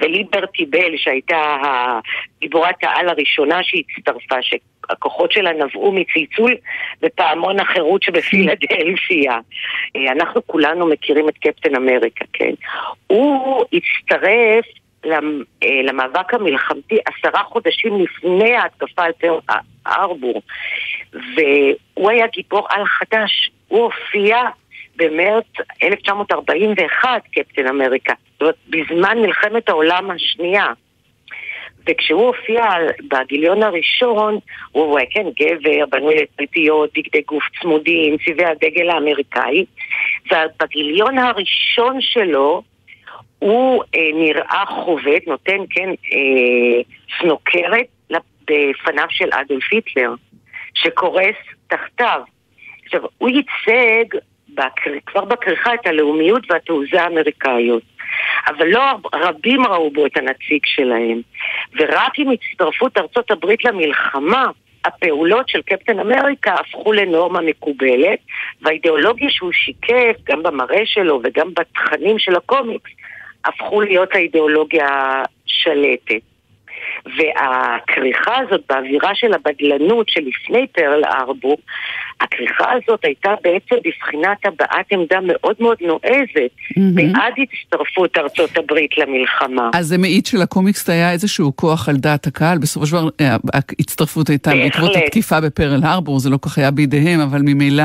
[0.00, 1.56] וליברטי בל שהייתה
[2.40, 6.54] גיבורת העל הראשונה שהצטרפה, שהכוחות שלה נבעו מצלצול
[7.02, 9.38] בפעמון החירות שבפילדלפיה.
[9.96, 12.52] אה, אנחנו כולנו מכירים את קפטן אמריקה, כן?
[13.06, 14.64] הוא הצטרף
[15.84, 19.38] למאבק המלחמתי עשרה חודשים לפני ההתקפה על פר
[19.86, 20.42] ארבור.
[21.12, 24.38] והוא היה גיבור על חדש, הוא הופיע
[24.96, 25.44] במרץ
[25.82, 30.66] 1941 קפטן אמריקה, זאת אומרת בזמן מלחמת העולם השנייה.
[31.88, 32.64] וכשהוא הופיע
[33.08, 34.38] בגיליון הראשון,
[34.72, 39.64] הוא היה כן גבר, בנוי לתלפיות, בגדי גוף צמודים, צבעי הדגל האמריקאי.
[40.30, 42.62] ובגיליון הראשון שלו
[43.38, 46.82] הוא אה, נראה חובט, נותן, כן, אה,
[47.20, 47.86] סנוקרת
[48.50, 50.14] בפניו של אדולף היטלר,
[50.74, 52.20] שקורס תחתיו.
[52.84, 54.18] עכשיו, הוא ייצג
[54.48, 54.90] בקר...
[55.06, 57.82] כבר בכריכה את הלאומיות והתעוזה האמריקאיות.
[58.46, 58.80] אבל לא
[59.14, 61.20] רבים ראו בו את הנציג שלהם.
[61.78, 64.44] ורק עם הצטרפות ארצות הברית למלחמה,
[64.84, 68.18] הפעולות של קפטן אמריקה הפכו לנורמה מקובלת,
[68.62, 72.90] והאידיאולוגיה שהוא שיקף, גם במראה שלו וגם בתכנים של הקומיקס,
[73.46, 74.88] הפכו להיות האידיאולוגיה
[75.46, 76.22] השלטת.
[77.06, 81.56] והכריכה הזאת באווירה של הבדלנות שלפני פרל ארבור,
[82.20, 86.80] הכריכה הזאת הייתה בעצם בבחינת הבעת עמדה מאוד מאוד נועזת mm-hmm.
[86.94, 89.70] בעד הצטרפות ארצות הברית למלחמה.
[89.74, 94.28] אז זה מעיד שלקומיקס היה איזשהו כוח על דעת הקהל, בסופו של דבר אה, ההצטרפות
[94.28, 97.84] הייתה בעקבות התקיפה בפרל ארבור, זה לא כך היה בידיהם, אבל ממילא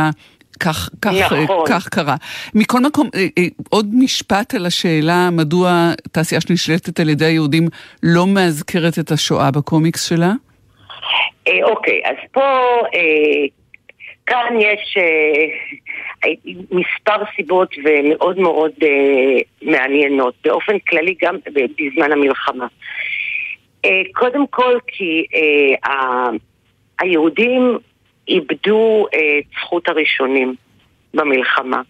[0.61, 1.11] כך, כך,
[1.43, 1.65] נכון.
[1.69, 2.15] כך קרה.
[2.55, 7.67] מכל מקום, אה, אה, עוד משפט על השאלה מדוע תעשייה שנשלטת על ידי היהודים
[8.03, 10.31] לא מאזכרת את השואה בקומיקס שלה?
[11.47, 12.41] אה, אוקיי, אז פה,
[14.25, 14.97] כאן יש
[16.71, 18.71] מספר סיבות ומאוד מאוד
[19.61, 22.67] מעניינות, באופן כללי גם בזמן המלחמה.
[24.13, 25.25] קודם כל כי
[26.99, 27.77] היהודים
[28.31, 30.55] איבדו את אה, זכות הראשונים
[31.13, 31.81] במלחמה.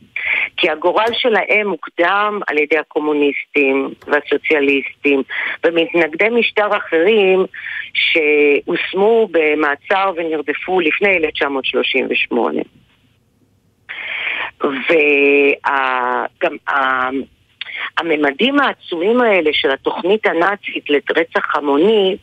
[0.58, 5.24] כי הגורל שלהם מוקדם על ידי הקומוניסטים והסוציאליסטים
[5.64, 7.46] ומתנגדי משטר אחרים
[7.94, 12.62] שהושמו במעצר ונרדפו לפני 1938.
[14.62, 16.56] וגם
[18.00, 22.18] הממדים העצומים האלה של התוכנית הנאצית לרצח המוני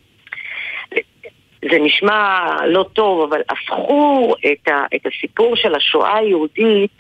[1.62, 6.90] זה נשמע לא טוב, אבל הפכו את, ה, את הסיפור של השואה היהודית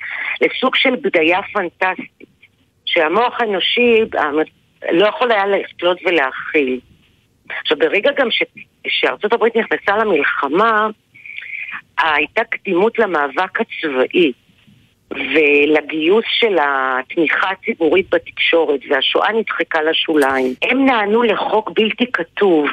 [0.40, 2.28] לסוג של בדיה פנטסטית,
[2.84, 4.00] שהמוח האנושי
[4.92, 6.80] לא יכול היה לפלוט ולהכיל.
[7.60, 8.42] עכשיו, ברגע גם ש,
[8.88, 10.88] שארצות הברית נכנסה למלחמה,
[11.98, 14.32] הייתה קדימות למאבק הצבאי.
[15.10, 20.54] ולגיוס של התמיכה הציבורית בתקשורת, והשואה נדחקה לשוליים.
[20.62, 22.68] הם נענו לחוק בלתי כתוב.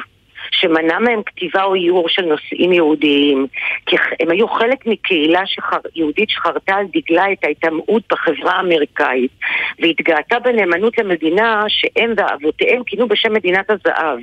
[0.50, 3.46] שמנע מהם כתיבה או איור של נושאים יהודיים,
[3.86, 9.30] כי הם היו חלק מקהילה שחר, יהודית שחרתה על דגלה את ההיטמעות בחברה האמריקאית,
[9.78, 14.18] והתגאתה בנאמנות למדינה שהם ואבותיהם כינו בשם מדינת הזהב,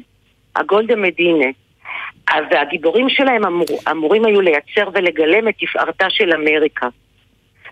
[0.56, 1.46] הגולדה מדינה.
[2.52, 6.88] והגיבורים שלהם אמור, אמורים היו לייצר ולגלם את תפארתה של אמריקה.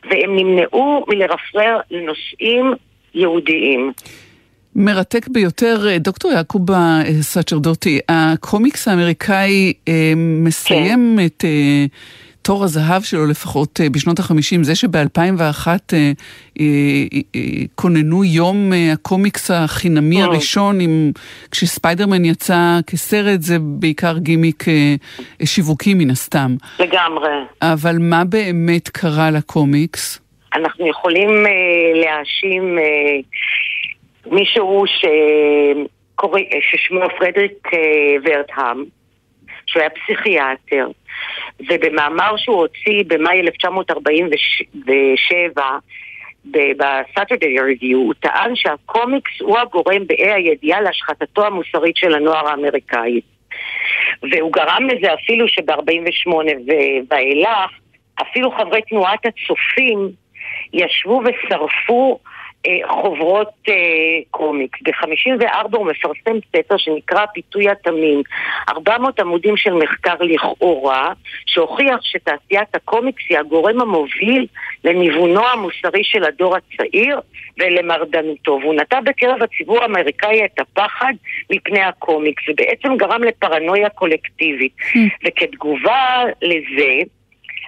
[0.10, 2.74] והם נמנעו מלרפרר לנושאים
[3.14, 3.92] יהודיים.
[4.76, 11.26] מרתק ביותר, דוקטור יעקובה סצ'רדוטי, הקומיקס האמריקאי אה, מסיים כן.
[11.26, 11.86] את אה,
[12.42, 15.68] תור הזהב שלו לפחות אה, בשנות החמישים, זה שב-2001
[17.76, 21.12] כוננו יום הקומיקס החינמי הראשון, עם,
[21.52, 24.64] כשספיידרמן יצא כסרט, זה בעיקר גימיק
[25.46, 26.56] שיווקי מן הסתם.
[26.80, 27.32] לגמרי.
[27.62, 30.20] אבל מה באמת קרה לקומיקס?
[30.56, 31.30] אנחנו יכולים
[31.96, 32.78] להאשים...
[34.26, 37.80] מישהו שקורא, ששמו פרדריק אה,
[38.24, 38.84] ורטהאם,
[39.66, 40.88] שהוא היה פסיכיאטר,
[41.70, 45.64] ובמאמר שהוא הוציא במאי 1947
[46.46, 53.22] בסאטרדי ריוויו, הוא טען שהקומיקס הוא הגורם באי הידיעה להשחתתו המוסרית של הנוער האמריקאי.
[54.32, 56.32] והוא גרם לזה אפילו שב-48
[57.10, 57.72] ואילך,
[58.22, 60.10] אפילו חברי תנועת הצופים
[60.74, 62.20] ישבו ושרפו
[62.88, 63.74] חוברות אה,
[64.32, 64.80] קומיקס.
[64.82, 68.22] ב-54 הוא מפרסם ספר שנקרא פיתוי התמים.
[68.70, 71.14] 400 עמודים של מחקר לכאורה,
[71.46, 74.48] שהוכיח שתעשיית הקומיקס היא הגורם המוביל
[74.84, 77.20] לניוונו המוסרי של הדור הצעיר
[77.60, 78.60] ולמרדנותו.
[78.62, 81.14] והוא נטע בקרב הציבור האמריקאי את הפחד
[81.52, 84.74] מפני הקומיקס, ובעצם גרם לפרנויה קולקטיבית.
[84.80, 84.98] Hmm.
[85.28, 87.00] וכתגובה לזה,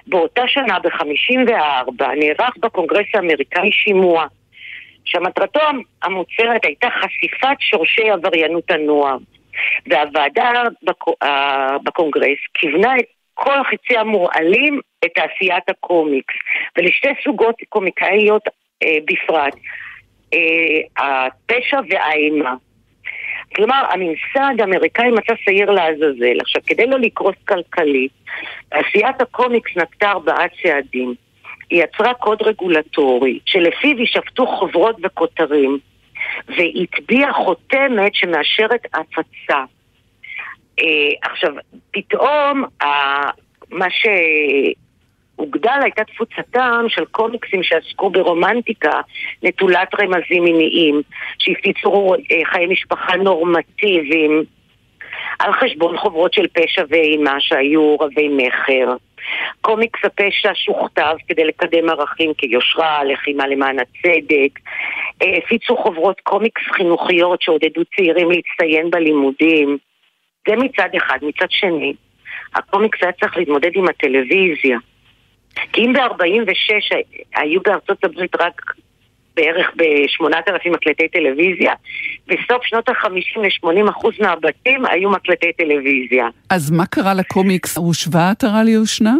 [0.06, 4.26] באותה שנה, ב-54, נערך בקונגרס האמריקאי שימוע.
[5.04, 5.60] שמטרתו
[6.02, 9.16] המוצהרת הייתה חשיפת שורשי עבריינות הנוער.
[9.86, 10.62] והוועדה
[11.84, 16.34] בקונגרס כיוונה את כל החצי המורעלים את תעשיית הקומיקס,
[16.76, 18.42] ולשתי סוגות קומיקאיות
[18.82, 19.54] אה, בפרט,
[20.34, 22.54] אה, הפשע והאימה.
[23.56, 26.40] כלומר, הממסד האמריקאי מצא שעיר לעזאזל.
[26.40, 28.12] עכשיו, כדי לא לקרוס כלכלית,
[28.68, 31.14] תעשיית הקומיקס נקטה ארבעה צעדים.
[31.74, 35.78] היא יצרה קוד רגולטורי, שלפיו יישפטו חוברות וכותרים,
[36.48, 39.64] והטביעה חותמת שמאשרת הפצה.
[40.80, 40.84] אה,
[41.22, 41.52] עכשיו,
[41.90, 42.86] פתאום ה,
[43.70, 49.00] מה שהוגדל הייתה תפוצתם של קומיקסים שעסקו ברומנטיקה
[49.42, 51.02] נטולת רמזים מיניים,
[51.38, 54.44] שהפיצו אה, חיי משפחה נורמטיביים,
[55.38, 58.96] על חשבון חוברות של פשע ואימה שהיו רבי מכר.
[59.60, 64.58] קומיקס הפשע שוכתב כדי לקדם ערכים כיושרה, לחימה למען הצדק.
[65.22, 69.78] אה, הפיצו חוברות קומיקס חינוכיות שעודדו צעירים להצטיין בלימודים.
[70.48, 71.18] זה מצד אחד.
[71.22, 71.94] מצד שני,
[72.54, 74.78] הקומיקס היה צריך להתמודד עם הטלוויזיה.
[75.72, 76.94] כי אם ב-46
[77.36, 78.62] היו בארצות הברית רק
[79.34, 81.72] בערך ב-8,000 מקלטי טלוויזיה,
[82.26, 86.26] בסוף שנות ה-50 ל-80% מהבתים היו מקלטי טלוויזיה.
[86.50, 87.76] אז מה קרה לקומיקס?
[87.76, 89.14] הושווה עטרה ליושנה?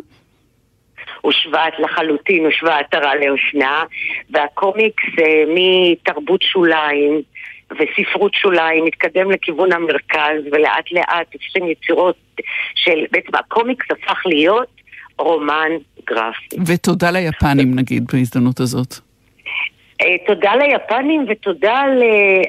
[1.21, 3.83] הושווה לחלוטין, הושווה עטרה ליושנה,
[4.31, 7.23] והקומיקס אה, מתרבות שוליים
[7.71, 12.17] וספרות שוליים מתקדם לכיוון המרכז, ולאט לאט יוצאים יצירות
[12.75, 14.69] של, בעצם הקומיקס הפך להיות
[15.19, 15.71] רומן
[16.07, 16.57] גרפי.
[16.67, 18.95] ותודה ליפנים נגיד בהזדמנות הזאת.
[20.05, 21.83] אה, תודה ליפנים ותודה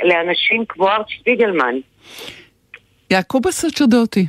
[0.03, 1.75] לאנשים כמו ארט שפיגלמן.
[3.11, 4.25] יעקב הסצ'רדוטי,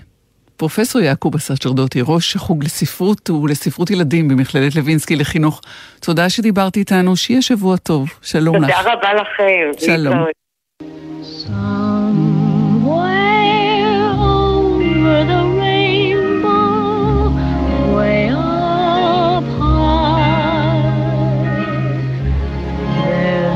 [0.56, 5.60] פרופסור יעקב הסצ'רדוטי, ראש החוג לספרות ולספרות ילדים במכללת לוינסקי לחינוך.
[6.00, 8.08] תודה שדיברת איתנו, שיהיה שבוע טוב.
[8.22, 8.78] שלום תודה לך.
[8.78, 9.70] תודה רבה לכם.
[9.86, 10.26] שלום.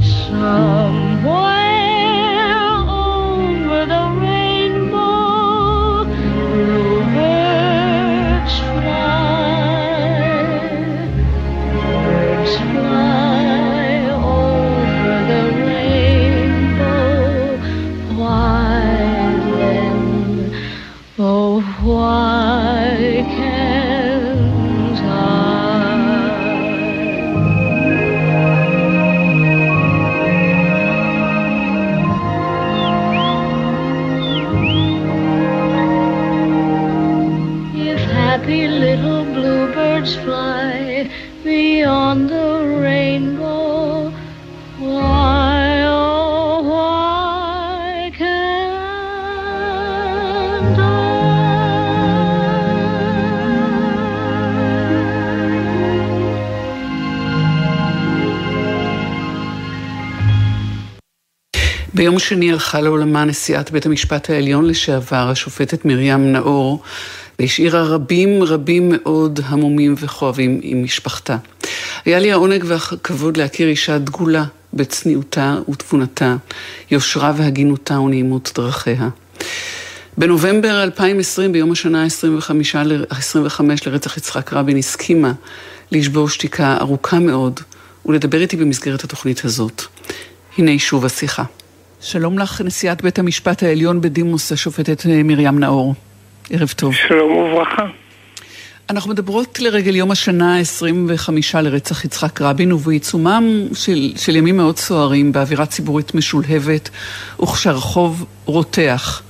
[0.02, 1.01] Somewhere
[62.22, 66.82] שני הלכה לעולמה נשיאת בית המשפט העליון לשעבר, השופטת מרים נאור,
[67.40, 71.38] והשאירה רבים רבים מאוד המומים וכואבים עם משפחתה.
[72.06, 76.36] היה לי העונג והכבוד להכיר אישה דגולה בצניעותה ותבונתה,
[76.92, 79.10] יושרה והגינותה ונעימות דרכיה.
[80.18, 85.32] בנובמבר 2020, ביום השנה ה-25 לרצח יצחק רבין, הסכימה
[85.92, 87.60] לשבור שתיקה ארוכה מאוד
[88.06, 89.84] ולדבר איתי במסגרת התוכנית הזאת.
[90.58, 91.44] הנה שוב השיחה.
[92.04, 95.94] שלום לך, נשיאת בית המשפט העליון בדימוס, השופטת מרים נאור.
[96.52, 96.94] ערב טוב.
[96.94, 97.86] שלום וברכה.
[98.90, 103.44] אנחנו מדברות לרגל יום השנה ה-25 לרצח יצחק רבין, ובעיצומם
[103.74, 106.90] של, של ימים מאוד סוערים, באווירה ציבורית משולהבת,
[107.42, 109.22] וכשהרחוב רותח.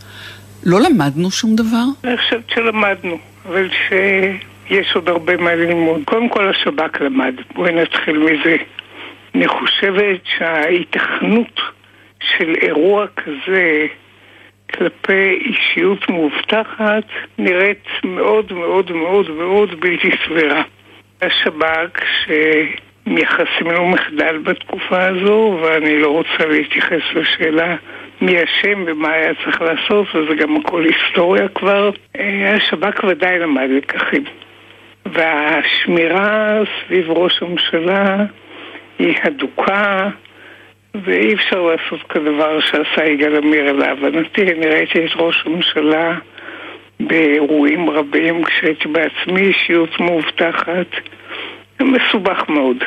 [0.63, 1.85] לא למדנו שום דבר?
[2.03, 6.01] אני חושבת שלמדנו, אבל שיש עוד הרבה מה ללמוד.
[6.05, 8.55] קודם כל השב"כ למד, בואי נתחיל מזה.
[9.35, 11.59] אני חושבת שההיתכנות
[12.21, 13.87] של אירוע כזה
[14.73, 17.03] כלפי אישיות מאובטחת
[17.37, 20.63] נראית מאוד מאוד מאוד מאוד בלתי סבירה.
[21.21, 27.75] השב"כ שמייחסים לו מחדל בתקופה הזו, ואני לא רוצה להתייחס לשאלה
[28.21, 31.91] מי אשם ומה היה צריך לעשות, וזה גם הכל היסטוריה כבר.
[32.55, 34.23] השב"כ ודאי למד לקחים.
[35.05, 38.17] והשמירה סביב ראש הממשלה
[38.99, 40.09] היא הדוקה,
[40.95, 44.41] ואי אפשר לעשות כדבר שעשה יגאל עמיר להבנתי.
[44.41, 46.17] אני ראיתי את ראש הממשלה
[46.99, 50.87] באירועים רבים כשהייתי בעצמי אישיות מאובטחת.
[51.79, 52.77] זה מסובך מאוד.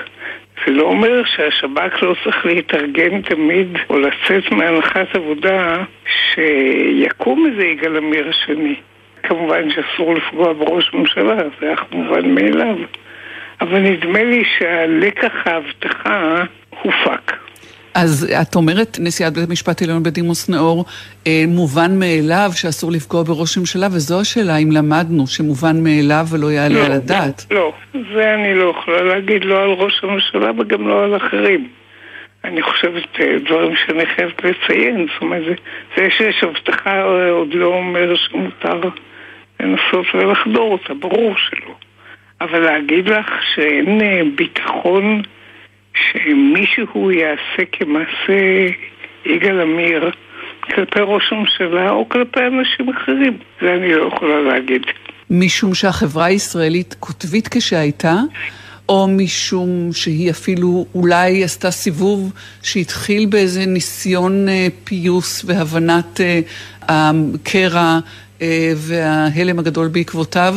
[0.66, 7.96] זה לא אומר שהשב"כ לא צריך להתארגן תמיד או לצאת מהנחת עבודה שיקום איזה יגאל
[7.96, 8.74] עמיר השני.
[9.22, 12.76] כמובן שאסור לפגוע בראש הממשלה, זה היה כמובן מאליו.
[13.60, 16.44] אבל נדמה לי שהלקח ההבטחה
[16.82, 17.43] הופק.
[17.94, 20.84] אז את אומרת, נשיאת בית המשפט העליון בדימוס נאור,
[21.26, 26.74] אה, מובן מאליו שאסור לפגוע בראש הממשלה, וזו השאלה אם למדנו שמובן מאליו ולא יעלה
[26.74, 27.46] לא, על הדעת.
[27.50, 27.72] לא,
[28.14, 31.68] זה אני לא יכולה להגיד, לא על ראש הממשלה וגם לא על אחרים.
[32.44, 35.54] אני חושבת אה, דברים שאני חייבת לציין, זאת אומרת, זה,
[35.96, 38.80] זה שיש הבטחה אה, עוד לא אומר שמותר
[39.60, 41.74] לנסות ולחדור אותה, ברור שלא.
[42.40, 45.22] אבל להגיד לך שאין ביטחון
[45.94, 48.68] שמישהו יעשה כמעשה
[49.26, 50.10] יגאל עמיר
[50.74, 54.82] כלפי ראש הממשלה או כלפי אנשים אחרים, זה אני לא יכולה להגיד.
[55.30, 58.14] משום שהחברה הישראלית קוטבית כשהייתה,
[58.88, 62.32] או משום שהיא אפילו אולי עשתה סיבוב
[62.62, 66.40] שהתחיל באיזה ניסיון אה, פיוס והבנת אה,
[66.82, 67.98] הקרע
[68.42, 70.56] אה, וההלם הגדול בעקבותיו,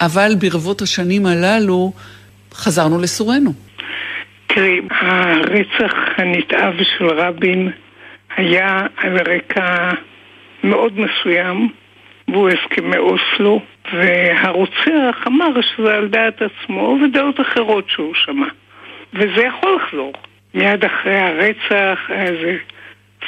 [0.00, 1.92] אבל ברבות השנים הללו
[2.54, 3.52] חזרנו לסורנו.
[4.54, 7.70] תראי, הרצח הנתעב של רבין
[8.36, 9.90] היה על רקע
[10.64, 11.68] מאוד מסוים,
[12.28, 13.60] והוא הסכמי אוסלו,
[13.92, 18.46] והרוצח אמר שזה על דעת עצמו ודעות אחרות שהוא שמע.
[19.14, 20.12] וזה יכול לחזור.
[20.54, 22.56] מיד אחרי הרצח היה איזה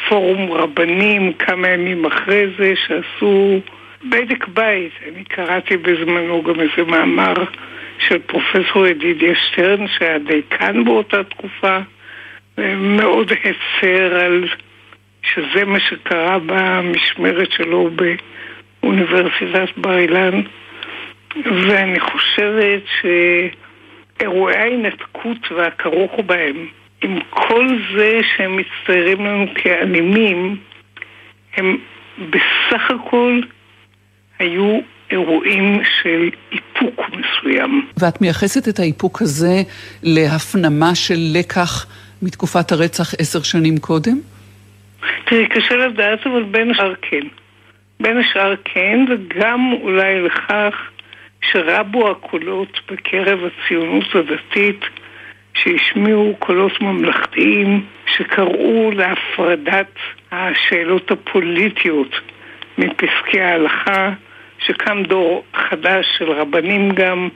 [0.09, 3.61] פורום רבנים כמה ימים אחרי זה שעשו
[4.11, 4.93] בדק בית.
[5.09, 7.35] אני קראתי בזמנו גם איזה מאמר
[7.99, 11.79] של פרופסור ידידיה שטרן שהיה דיקן באותה תקופה
[12.59, 14.49] ומאוד הצר על
[15.23, 17.91] שזה מה שקרה במשמרת שלו
[18.83, 20.43] באוניברסיטת בר אילן
[21.45, 22.83] ואני חושבת
[24.21, 26.67] שאירועי ההינתקות והכרוך בהם
[27.03, 30.57] עם כל זה שהם מצטיירים לנו כאלימים,
[31.57, 31.79] הם
[32.19, 33.41] בסך הכל
[34.39, 34.81] היו
[35.11, 37.87] אירועים של איפוק מסוים.
[38.01, 39.63] ואת מייחסת את האיפוק הזה
[40.03, 41.87] להפנמה של לקח
[42.23, 44.19] מתקופת הרצח עשר שנים קודם?
[45.25, 47.27] תראי, קשה לדעת, אבל בין השאר כן.
[48.01, 50.75] בין השאר כן, וגם אולי לכך
[51.53, 54.81] שרבו הקולות בקרב הציונות הדתית
[55.55, 59.95] שהשמיעו קולות ממלכתיים שקראו להפרדת
[60.33, 62.11] השאלות הפוליטיות
[62.79, 64.11] מפסקי ההלכה,
[64.59, 67.29] שקם דור חדש של רבנים גם,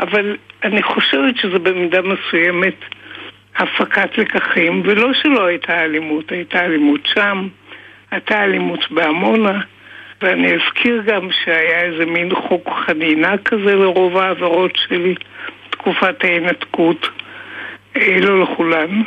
[0.00, 2.76] אבל אני חושבת שזה במידה מסוימת
[3.56, 7.48] הפקת לקחים, ולא שלא הייתה אלימות, הייתה אלימות שם,
[8.10, 9.60] הייתה אלימות בעמונה,
[10.22, 15.14] ואני אזכיר גם שהיה איזה מין חוק חנינה כזה לרוב העבירות של
[15.70, 17.08] תקופת ההינתקות.
[17.96, 19.02] אה, לא לכולן.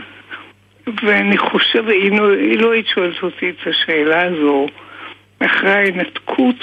[1.04, 4.68] ואני חושב, אילו לא היית שואלת אותי את השאלה הזו
[5.46, 6.56] אחרי ההנתקות,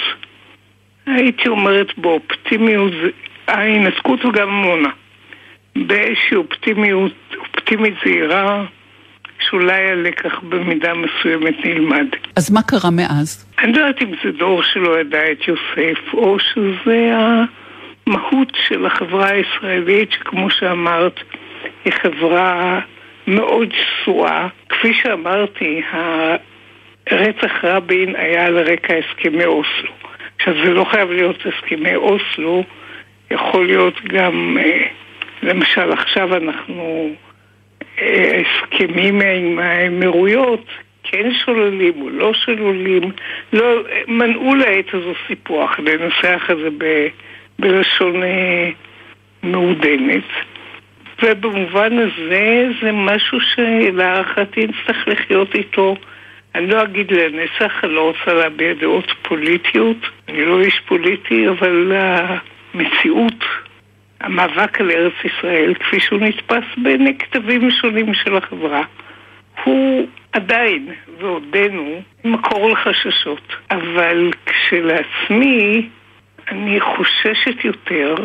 [1.05, 2.93] הייתי אומרת באופטימיות,
[3.47, 4.89] ההנתקות וגם עמונה,
[5.75, 8.65] באיזושהי אופטימיות, אופטימית זהירה,
[9.49, 12.07] שאולי הלקח במידה מסוימת נלמד.
[12.35, 13.45] אז מה קרה מאז?
[13.59, 17.11] אני לא יודעת אם זה דור שלא ידע את יוסף, או שזה
[18.07, 21.19] המהות של החברה הישראלית, שכמו שאמרת,
[21.85, 22.79] היא חברה
[23.27, 24.47] מאוד שסועה.
[24.69, 25.81] כפי שאמרתי,
[27.09, 29.91] רצח רבין היה על רקע הסכמי אוסלו.
[30.35, 32.63] עכשיו, זה לא חייב להיות הסכמי אוסלו,
[33.31, 34.87] יכול להיות גם, אה,
[35.43, 37.09] למשל, עכשיו אנחנו,
[38.01, 40.65] אה, הסכמים עם האמירויות,
[41.03, 43.11] כן שוללים או לא שוללים,
[43.53, 47.07] לא, מנעו לעת הזו סיפוח, לנסח את זה ב,
[47.59, 48.69] בלשון אה,
[49.43, 50.23] מעודנת.
[51.23, 55.95] ובמובן הזה זה משהו שלהערכתי נצטרך לחיות איתו.
[56.55, 59.97] אני לא אגיד לנצח, אני לא רוצה להביע דעות פוליטיות,
[60.29, 63.43] אני לא איש פוליטי, אבל המציאות,
[64.19, 68.83] המאבק על ארץ ישראל, כפי שהוא נתפס בין כתבים שונים של החברה,
[69.63, 70.87] הוא עדיין,
[71.19, 73.55] ועודנו, מקור לחששות.
[73.71, 75.89] אבל כשלעצמי,
[76.47, 78.15] אני חוששת יותר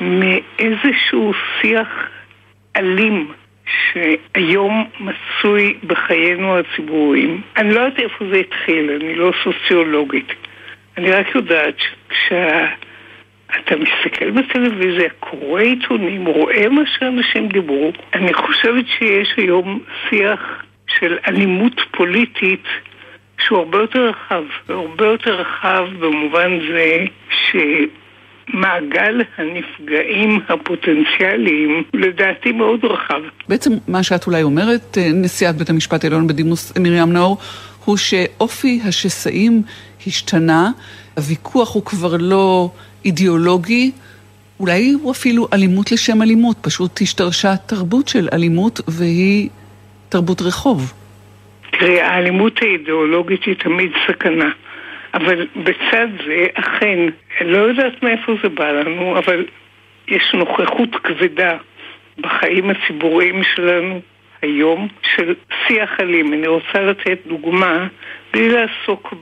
[0.00, 2.08] מאיזשהו שיח
[2.76, 3.32] אלים
[3.66, 7.40] שהיום מצוי בחיינו הציבוריים.
[7.56, 10.32] אני לא יודעת איפה זה התחיל, אני לא סוציולוגית.
[10.96, 19.34] אני רק יודעת שכשאתה מסתכל בטלוויזיה, קורא עיתונים, רואה מה שאנשים דיברו, אני חושבת שיש
[19.36, 22.64] היום שיח של אלימות פוליטית
[23.38, 27.56] שהוא הרבה יותר רחב, והרבה יותר רחב במובן זה ש...
[28.52, 33.20] מעגל הנפגעים הפוטנציאליים לדעתי מאוד רחב.
[33.48, 37.38] בעצם מה שאת אולי אומרת, אה, נשיאת בית המשפט העליון בדימוס מרים נאור,
[37.84, 39.62] הוא שאופי השסעים
[40.06, 40.70] השתנה,
[41.16, 42.70] הוויכוח הוא כבר לא
[43.04, 43.90] אידיאולוגי,
[44.60, 49.48] אולי הוא אפילו אלימות לשם אלימות, פשוט השתרשה תרבות של אלימות והיא
[50.08, 50.92] תרבות רחוב.
[51.70, 54.50] תראי, האלימות האידיאולוגית היא תמיד סכנה.
[55.14, 56.98] אבל בצד זה, אכן,
[57.40, 59.46] לא יודעת מאיפה זה בא לנו, אבל
[60.08, 61.56] יש נוכחות כבדה
[62.18, 64.00] בחיים הציבוריים שלנו
[64.42, 65.34] היום של
[65.66, 66.32] שיח אלים.
[66.32, 67.86] אני רוצה לתת דוגמה,
[68.32, 69.14] בלי לעסוק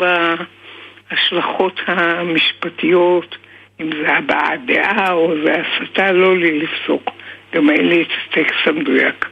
[1.11, 3.37] בהשלכות המשפטיות,
[3.81, 7.11] אם זה הבעת דעה או זה הסתה, לא לי לפסוק.
[7.55, 9.27] גם אין לי את הטקסט המדויק.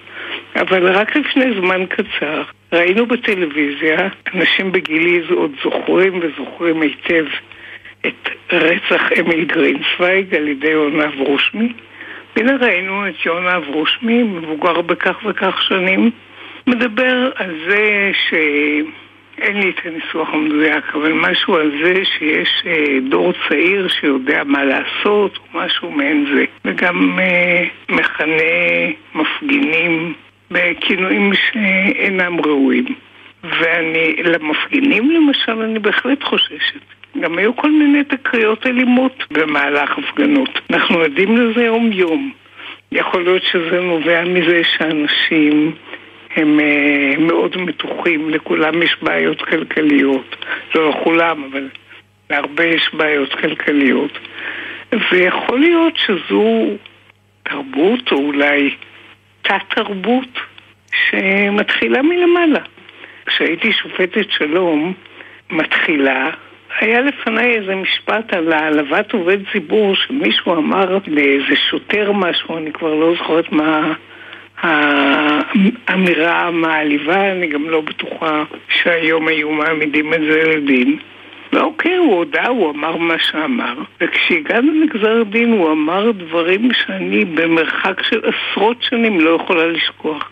[0.56, 2.42] אבל רק לפני זמן קצר
[2.72, 7.24] ראינו בטלוויזיה, אנשים בגילי עוד זוכרים וזוכרים היטב
[8.06, 11.72] את רצח אמיל גרינסוויג על ידי יונה אברושמי.
[12.36, 16.10] והנה ראינו את יונה אברושמי, מבוגר בכך וכך שנים,
[16.66, 18.34] מדבר על זה ש...
[19.40, 24.64] אין לי את הניסוח המדויק, אבל משהו על זה שיש אה, דור צעיר שיודע מה
[24.64, 26.44] לעשות, או משהו מעין זה.
[26.64, 28.42] וגם אה, מכנה
[29.14, 30.14] מפגינים
[30.50, 32.94] בכינויים שאינם ראויים.
[33.44, 36.80] ואני, למפגינים למשל, אני בהחלט חוששת.
[37.20, 40.60] גם היו כל מיני תקריות אלימות במהלך הפגנות.
[40.70, 42.32] אנחנו עדים לזה יום-יום.
[42.92, 45.72] יכול להיות שזה נובע מזה שאנשים
[46.36, 50.36] הם uh, מאוד מתוחים, לכולם יש בעיות כלכליות.
[50.74, 51.68] לא לכולם, אבל
[52.30, 54.18] להרבה יש בעיות כלכליות.
[55.12, 56.66] ויכול להיות שזו
[57.42, 58.70] תרבות, או אולי
[59.48, 60.38] תת-תרבות,
[60.92, 62.60] שמתחילה מלמעלה.
[63.26, 64.94] כשהייתי שופטת שלום,
[65.50, 66.30] מתחילה,
[66.80, 72.94] היה לפניי איזה משפט על העלבת עובד ציבור שמישהו אמר לאיזה שוטר משהו, אני כבר
[72.94, 73.94] לא זוכרת מה
[74.62, 80.98] האמירה המעליבה, אני גם לא בטוחה שהיום היו מעמידים את זה לדין.
[81.52, 83.74] ואוקיי, הוא הודה, הוא אמר מה שאמר.
[84.00, 90.30] וכשהגענו לגזר דין הוא אמר דברים שאני במרחק של עשרות שנים לא יכולה לשכוח.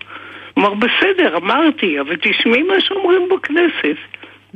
[0.55, 3.97] הוא אמר, בסדר, אמרתי, אבל תשמעי מה שאומרים בכנסת.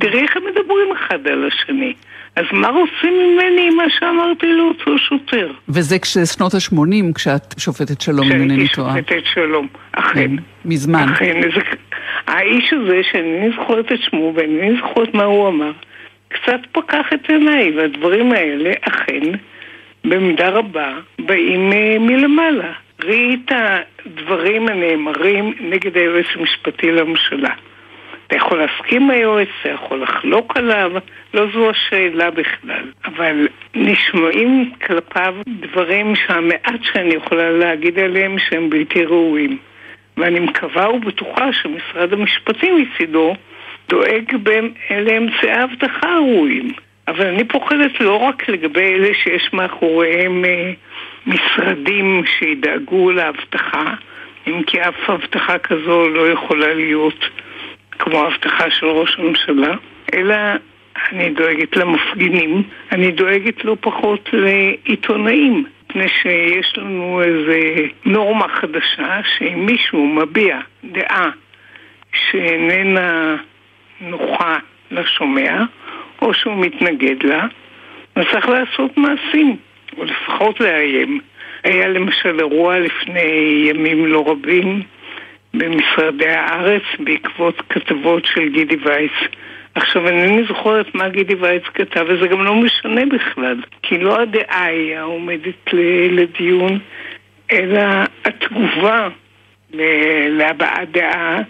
[0.01, 1.93] תראי איך הם מדברים אחד על השני.
[2.35, 5.51] אז מה רוצים ממני עם מה שאמרתי לאותו שוטר?
[5.69, 8.89] וזה כששנות ה-80, כשאת שופטת שלום, אם אינני טועה.
[8.89, 10.13] כשהייתי שופטת שלום, אכן.
[10.13, 11.09] כן, מזמן.
[11.09, 11.61] אכן, זה...
[12.27, 15.71] האיש הזה, שאני זוכרת את שמו ואני זוכרת מה הוא אמר,
[16.33, 19.31] קצת פקח את עיניי, והדברים האלה אכן,
[20.03, 22.71] במידה רבה, באים אה, מלמעלה.
[23.03, 23.51] ראי את
[24.05, 27.53] הדברים הנאמרים נגד היועץ המשפטי לממשלה.
[28.27, 30.91] אתה יכול להסכים היועץ, אתה יכול לחלוק עליו,
[31.33, 32.91] לא זו השאלה בכלל.
[33.05, 39.57] אבל נשמעים כלפיו דברים שהמעט שאני יכולה להגיד עליהם שהם בלתי ראויים.
[40.17, 43.35] ואני מקווה ובטוחה שמשרד המשפטים מצידו
[43.89, 44.35] דואג
[44.89, 46.71] לאמצעי אבטחה ראויים.
[47.07, 50.71] אבל אני פוחדת לא רק לגבי אלה שיש מאחוריהם אה,
[51.27, 53.93] משרדים שידאגו לאבטחה,
[54.47, 57.29] אם כי אף אבטחה כזו לא יכולה להיות
[57.99, 59.75] כמו ההבטחה של ראש הממשלה,
[60.13, 60.35] אלא
[61.11, 69.65] אני דואגת למפגינים, אני דואגת לא פחות לעיתונאים, מפני שיש לנו איזו נורמה חדשה שאם
[69.65, 71.29] מישהו מביע דעה
[72.13, 73.37] שאיננה
[74.01, 74.57] נוחה
[74.91, 75.63] לשומע,
[76.21, 77.45] או שהוא מתנגד לה,
[78.15, 79.57] אז צריך לעשות מעשים,
[79.97, 81.19] או לפחות לאיים.
[81.63, 84.81] היה למשל אירוע לפני ימים לא רבים
[85.53, 89.11] במשרדי הארץ בעקבות כתבות של גידי וייץ.
[89.75, 94.65] עכשיו, אינני זוכרת מה גידי וייץ כתב, וזה גם לא משנה בכלל, כי לא הדעה
[94.65, 95.73] היא העומדת
[96.09, 96.79] לדיון,
[97.51, 97.81] אלא
[98.25, 99.07] התגובה
[100.29, 101.41] להבעת דעה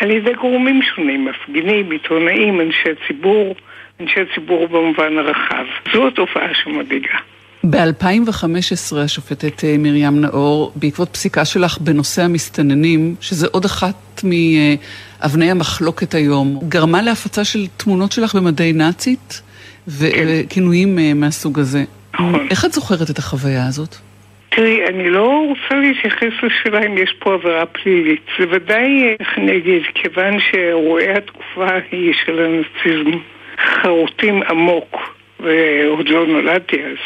[0.00, 3.54] על ידי גורמים שונים, מפגינים, עיתונאים, אנשי ציבור,
[4.00, 5.64] אנשי ציבור במובן הרחב.
[5.92, 7.18] זו התופעה שמדאיגה.
[7.70, 16.14] ב-2015 השופטת אה, מרים נאור, בעקבות פסיקה שלך בנושא המסתננים, שזה עוד אחת מאבני המחלוקת
[16.14, 19.42] היום, גרמה להפצה של תמונות שלך במדי נאצית
[19.88, 21.20] וכינויים כן.
[21.20, 21.84] מהסוג הזה.
[22.14, 22.46] נכון.
[22.50, 23.96] איך את זוכרת את החוויה הזאת?
[24.56, 28.20] תראי, אני לא רוצה להתייחס לשאלה אם יש פה עבירה פלילית.
[28.38, 33.18] זה ודאי, איך אני אגיד, כיוון שאירועי התקופה היא של הנאציזם
[33.58, 36.96] חרוטים עמוק, ועוד לא נולדתי אז.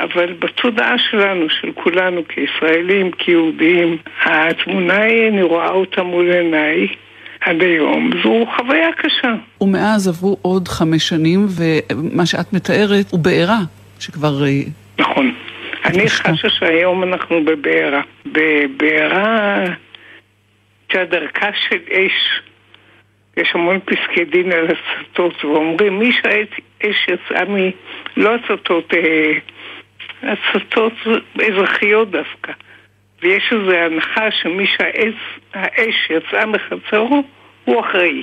[0.00, 6.88] אבל בתודעה שלנו, של כולנו כישראלים, כיהודים, התמונה היא, אני רואה אותה מול עיניי.
[7.40, 9.34] עד היום, זו חוויה קשה.
[9.60, 13.58] ומאז עברו עוד חמש שנים, ומה שאת מתארת הוא בעירה,
[13.98, 14.44] שכבר...
[14.44, 14.62] אה,
[14.98, 15.32] נכון.
[15.84, 18.02] אני חשה שהיום אנחנו בבעירה.
[18.26, 19.64] בבעירה
[20.92, 22.40] שהדרכה של אש,
[23.36, 27.56] יש המון פסקי דין על הצתות, ואומרים מי שהאש יצאה מ...
[28.16, 28.94] לא הצתות...
[28.94, 29.32] אה,
[30.22, 30.92] הצתות
[31.48, 32.52] אזרחיות דווקא.
[33.22, 37.24] ויש איזו הנחה שמי שהאש יצאה מחצרו,
[37.64, 38.22] הוא אחראי.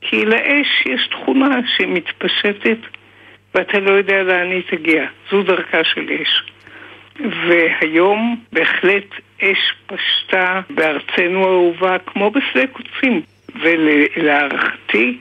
[0.00, 2.78] כי לאש יש תכונה שמתפשטת
[3.54, 5.06] ואתה לא יודע לאן היא תגיע.
[5.30, 6.42] זו דרכה של אש.
[7.20, 13.22] והיום בהחלט אש פשטה בארצנו האהובה כמו בשדה קוצים.
[13.62, 15.16] ולהערכתי,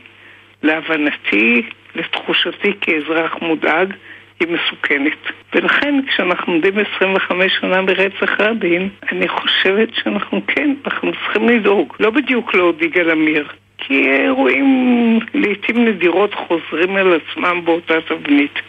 [0.63, 1.61] להבנתי,
[1.95, 3.93] לתחושתי כאזרח מודאג,
[4.39, 5.17] היא מסוכנת.
[5.55, 11.93] ולכן כשאנחנו עומדים 25 שנה ברצח רבין, אני חושבת שאנחנו כן, אנחנו צריכים לדאוג.
[11.99, 18.59] לא בדיוק לעוד יגאל עמיר, כי אירועים לעיתים נדירות חוזרים על עצמם באותה תבנית.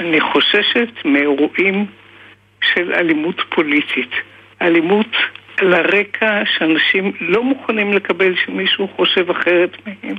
[0.00, 1.86] אני חוששת מאירועים
[2.74, 4.10] של אלימות פוליטית.
[4.62, 5.16] אלימות
[5.62, 10.16] לרקע שאנשים לא מוכנים לקבל שמישהו חושב אחרת מהם.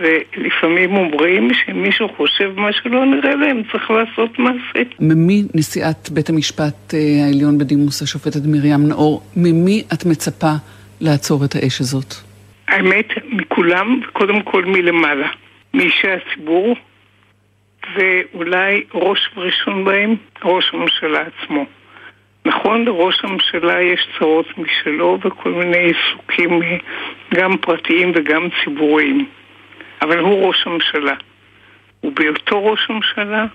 [0.00, 4.82] ולפעמים אומרים שאם מישהו חושב מה שלא נראה להם, צריך לעשות מעשה.
[5.00, 10.52] ממי נשיאת בית המשפט אה, העליון בדימוס, השופטת מרים נאור, ממי את מצפה
[11.00, 12.14] לעצור את האש הזאת?
[12.68, 15.28] האמת, מכולם, קודם כל מלמעלה.
[15.74, 16.76] מאישי הציבור,
[17.94, 21.66] ואולי ראש וראשון בהם, ראש הממשלה עצמו.
[22.46, 26.60] נכון, לראש הממשלה יש צרות משלו וכל מיני עיסוקים
[27.34, 29.26] גם פרטיים וגם ציבוריים.
[30.02, 31.14] אבל הוא ראש הממשלה.
[32.04, 33.46] ובהיותו ראש הממשלה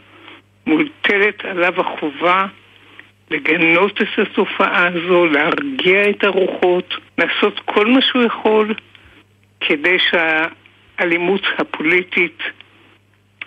[0.68, 2.46] מוטלת עליו החובה
[3.32, 8.74] לגנות את התופעה הזו, להרגיע את הרוחות, לעשות כל מה שהוא יכול
[9.60, 12.44] כדי שהאלימות הפוליטית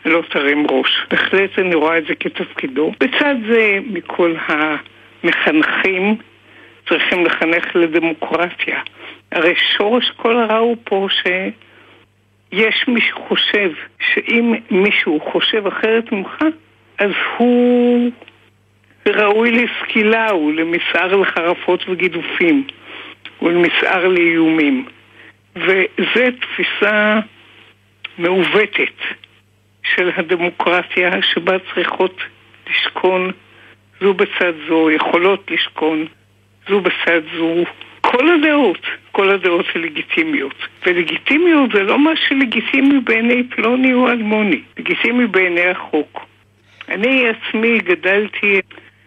[0.04, 1.06] לא תרים ראש.
[1.10, 2.92] בהחלט אני רואה את זה כתפקידו.
[3.00, 4.34] בצד זה, מכל
[5.24, 6.16] המחנכים
[6.88, 8.80] צריכים לחנך לדמוקרטיה.
[9.32, 13.70] הרי שורש כל הרע הוא פה שיש מי שחושב
[14.00, 16.44] שאם מישהו חושב אחרת ממך,
[16.98, 18.10] אז הוא
[19.06, 22.66] ראוי לסקילה, הוא למסער לחרפות וגידופים,
[23.38, 24.86] הוא למסער לאיומים.
[25.56, 27.20] וזו תפיסה
[28.18, 29.00] מעוותת
[29.84, 32.20] של הדמוקרטיה שבה צריכות
[32.70, 33.30] לשכון
[34.04, 36.06] זו בצד זו, יכולות לשכון
[36.68, 37.64] זו בצד זו.
[38.00, 40.54] כל הדעות, כל הדעות זה לגיטימיות.
[40.86, 46.20] ולגיטימיות זה לא מה שלגיטימי בעיני פלוני או אלמוני, לגיטימי בעיני החוק.
[46.88, 48.60] אני עצמי גדלתי,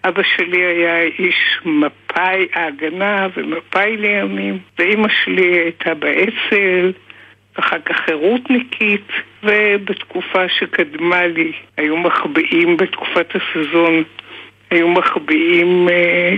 [0.03, 6.91] אבא שלי היה איש מפאי ההגנה ומפאי לימים, ואימא שלי הייתה באצ"ל,
[7.55, 9.11] ואחר כך חירותניקית,
[9.43, 14.03] ובתקופה שקדמה לי היו מחביאים בתקופת הסזון,
[14.69, 16.35] היו מחביאים אה,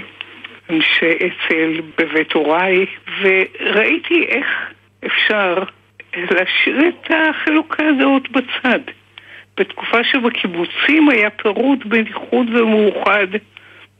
[0.69, 2.85] אנשי אצ"ל בבית הוריי,
[3.21, 4.47] וראיתי איך
[5.05, 5.63] אפשר
[6.15, 8.79] להשאיר את החילוקי הדעות בצד.
[9.57, 13.27] בתקופה שבקיבוצים היה פירוד בין איחוד ומאוחד,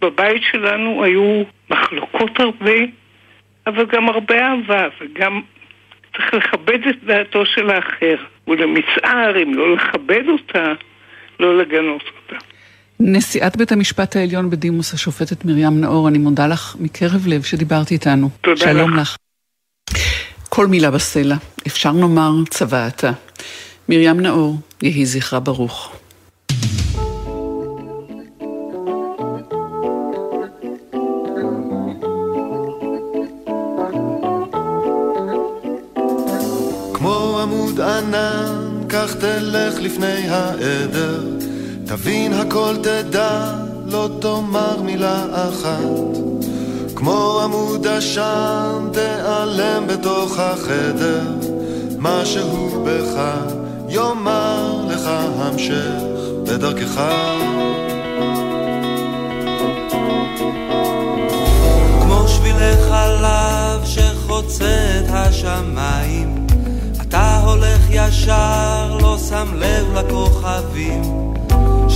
[0.02, 2.80] בבית שלנו היו מחלוקות הרבה,
[3.68, 5.42] אבל גם הרבה אהבה, וגם
[6.16, 8.16] צריך לכבד את דעתו של האחר,
[8.48, 10.74] ולמצער, אם לא לכבד אותה,
[11.40, 12.46] לא לגנות אותה.
[13.02, 18.30] נשיאת בית המשפט העליון בדימוס, השופטת מרים נאור, אני מודה לך מקרב לב שדיברת איתנו.
[18.42, 19.16] תודה שלום לך.
[19.92, 19.98] לך.
[20.50, 21.36] כל מילה בסלע,
[21.68, 23.12] אפשר נאמר צוואתה.
[23.90, 25.96] מרים נאור, יהי זכרה ברוך.
[36.94, 41.49] כמו עמוד ענן, כך תלך לפני העדר,
[41.90, 43.54] תבין הכל תדע,
[43.86, 46.18] לא תאמר מילה אחת.
[46.96, 51.22] כמו עמוד עשן, תיעלם בתוך החדר,
[52.00, 53.22] משהו בך
[53.90, 56.02] יאמר לך המשך
[56.44, 57.02] בדרכך.
[62.02, 66.48] כמו שבילי חלב שחוצה את השמיים
[67.02, 71.30] אתה הולך ישר, לא שם לב לכוכבים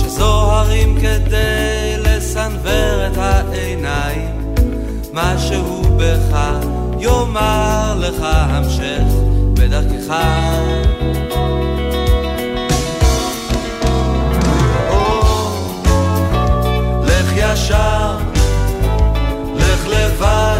[0.04, 4.54] שזוהרים כדי לסנוור את העיניים.
[5.12, 6.38] משהו בך
[7.00, 9.04] יאמר לך המשך
[9.54, 10.14] בדרכך.
[17.54, 18.16] ישר,
[19.56, 20.53] לך לבד,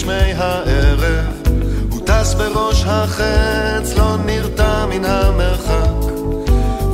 [0.00, 1.26] בשמי הערב,
[1.90, 6.12] הוא טס בראש החץ, לא נרתע מן המרחק.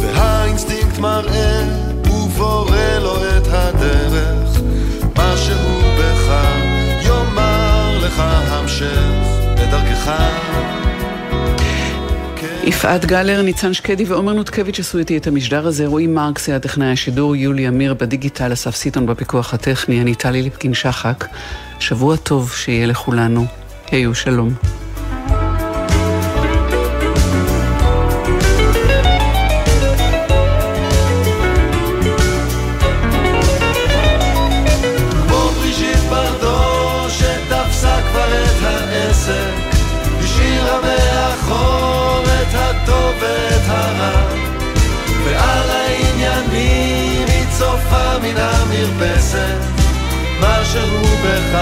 [0.00, 1.62] והאינסטינקט מראה
[2.04, 4.60] ובורא לו את הדרך
[5.16, 6.34] משהו בך
[7.02, 9.00] יאמר לך המשך
[9.54, 10.12] בדרכך
[12.66, 16.92] יפעת גלר, ניצן שקדי ועומר נותקביץ' עשו איתי את המשדר הזה, רועי מרקס היה טכנאי
[16.92, 21.24] השידור, יולי אמיר בדיגיטל, אסף סיטון בפיקוח הטכני, אני טלי ליפקין שחק.
[21.78, 23.46] שבוע טוב שיהיה לכולנו.
[23.90, 24.54] היו שלום.
[48.86, 49.58] המרפסת
[50.40, 51.58] משהו בך.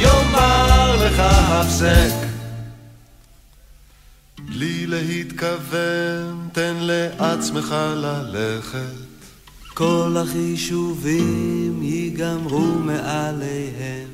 [0.00, 2.14] יאמר לך הפסק.
[4.38, 8.78] בלי להתכוון תן לעצמך ללכת.
[9.74, 14.08] כל החישובים ייגמרו מעליהם.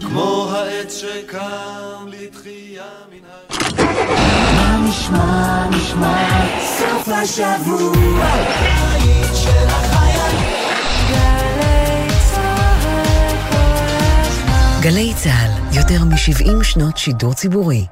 [0.00, 3.36] כמו העץ שקם לתחייה מן ה...
[4.54, 6.46] מה נשמע, נשמע,
[6.78, 8.24] סוף השבוע.
[8.24, 9.85] הבית של
[14.86, 17.84] גלי צה"ל, יותר מ-70 שנות שידור ציבורי.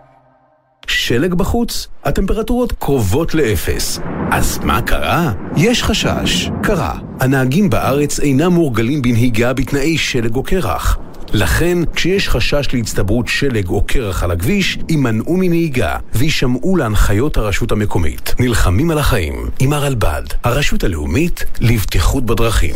[0.86, 1.88] שלג בחוץ?
[2.04, 4.00] הטמפרטורות קרובות לאפס.
[4.30, 5.32] אז מה קרה?
[5.56, 6.50] יש חשש.
[6.62, 6.98] קרה.
[7.20, 10.98] הנהגים בארץ אינם מורגלים בנהיגה בתנאי שלג או קרח.
[11.32, 18.34] לכן, כשיש חשש להצטברות שלג או קרח על הכביש, יימנעו מנהיגה ויישמעו להנחיות הרשות המקומית.
[18.38, 22.74] נלחמים על החיים עם הרלב"ד, הרשות הלאומית לבטיחות בדרכים.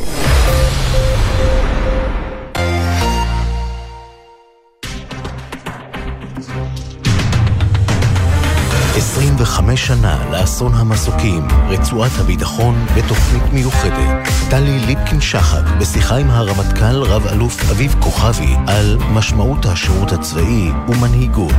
[9.49, 14.29] 75 שנה לאסון המסוקים, רצועת הביטחון בתוכנית מיוחדת.
[14.51, 21.53] טלי ליפקין-שחק בשיחה עם הרמטכ"ל רב-אלוף אביב כוכבי על משמעות השירות הצבאי ומנהיגות.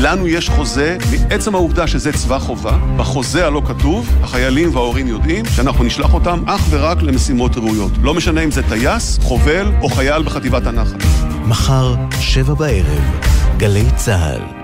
[0.00, 5.84] לנו יש חוזה, מעצם העובדה שזה צבא חובה, בחוזה הלא כתוב, החיילים וההורים יודעים שאנחנו
[5.84, 7.92] נשלח אותם אך ורק למשימות ראויות.
[8.02, 10.98] לא משנה אם זה טייס, חובל או חייל בחטיבת הנחל.
[11.46, 13.20] מחר, שבע בערב,
[13.56, 14.63] גלי צה"ל.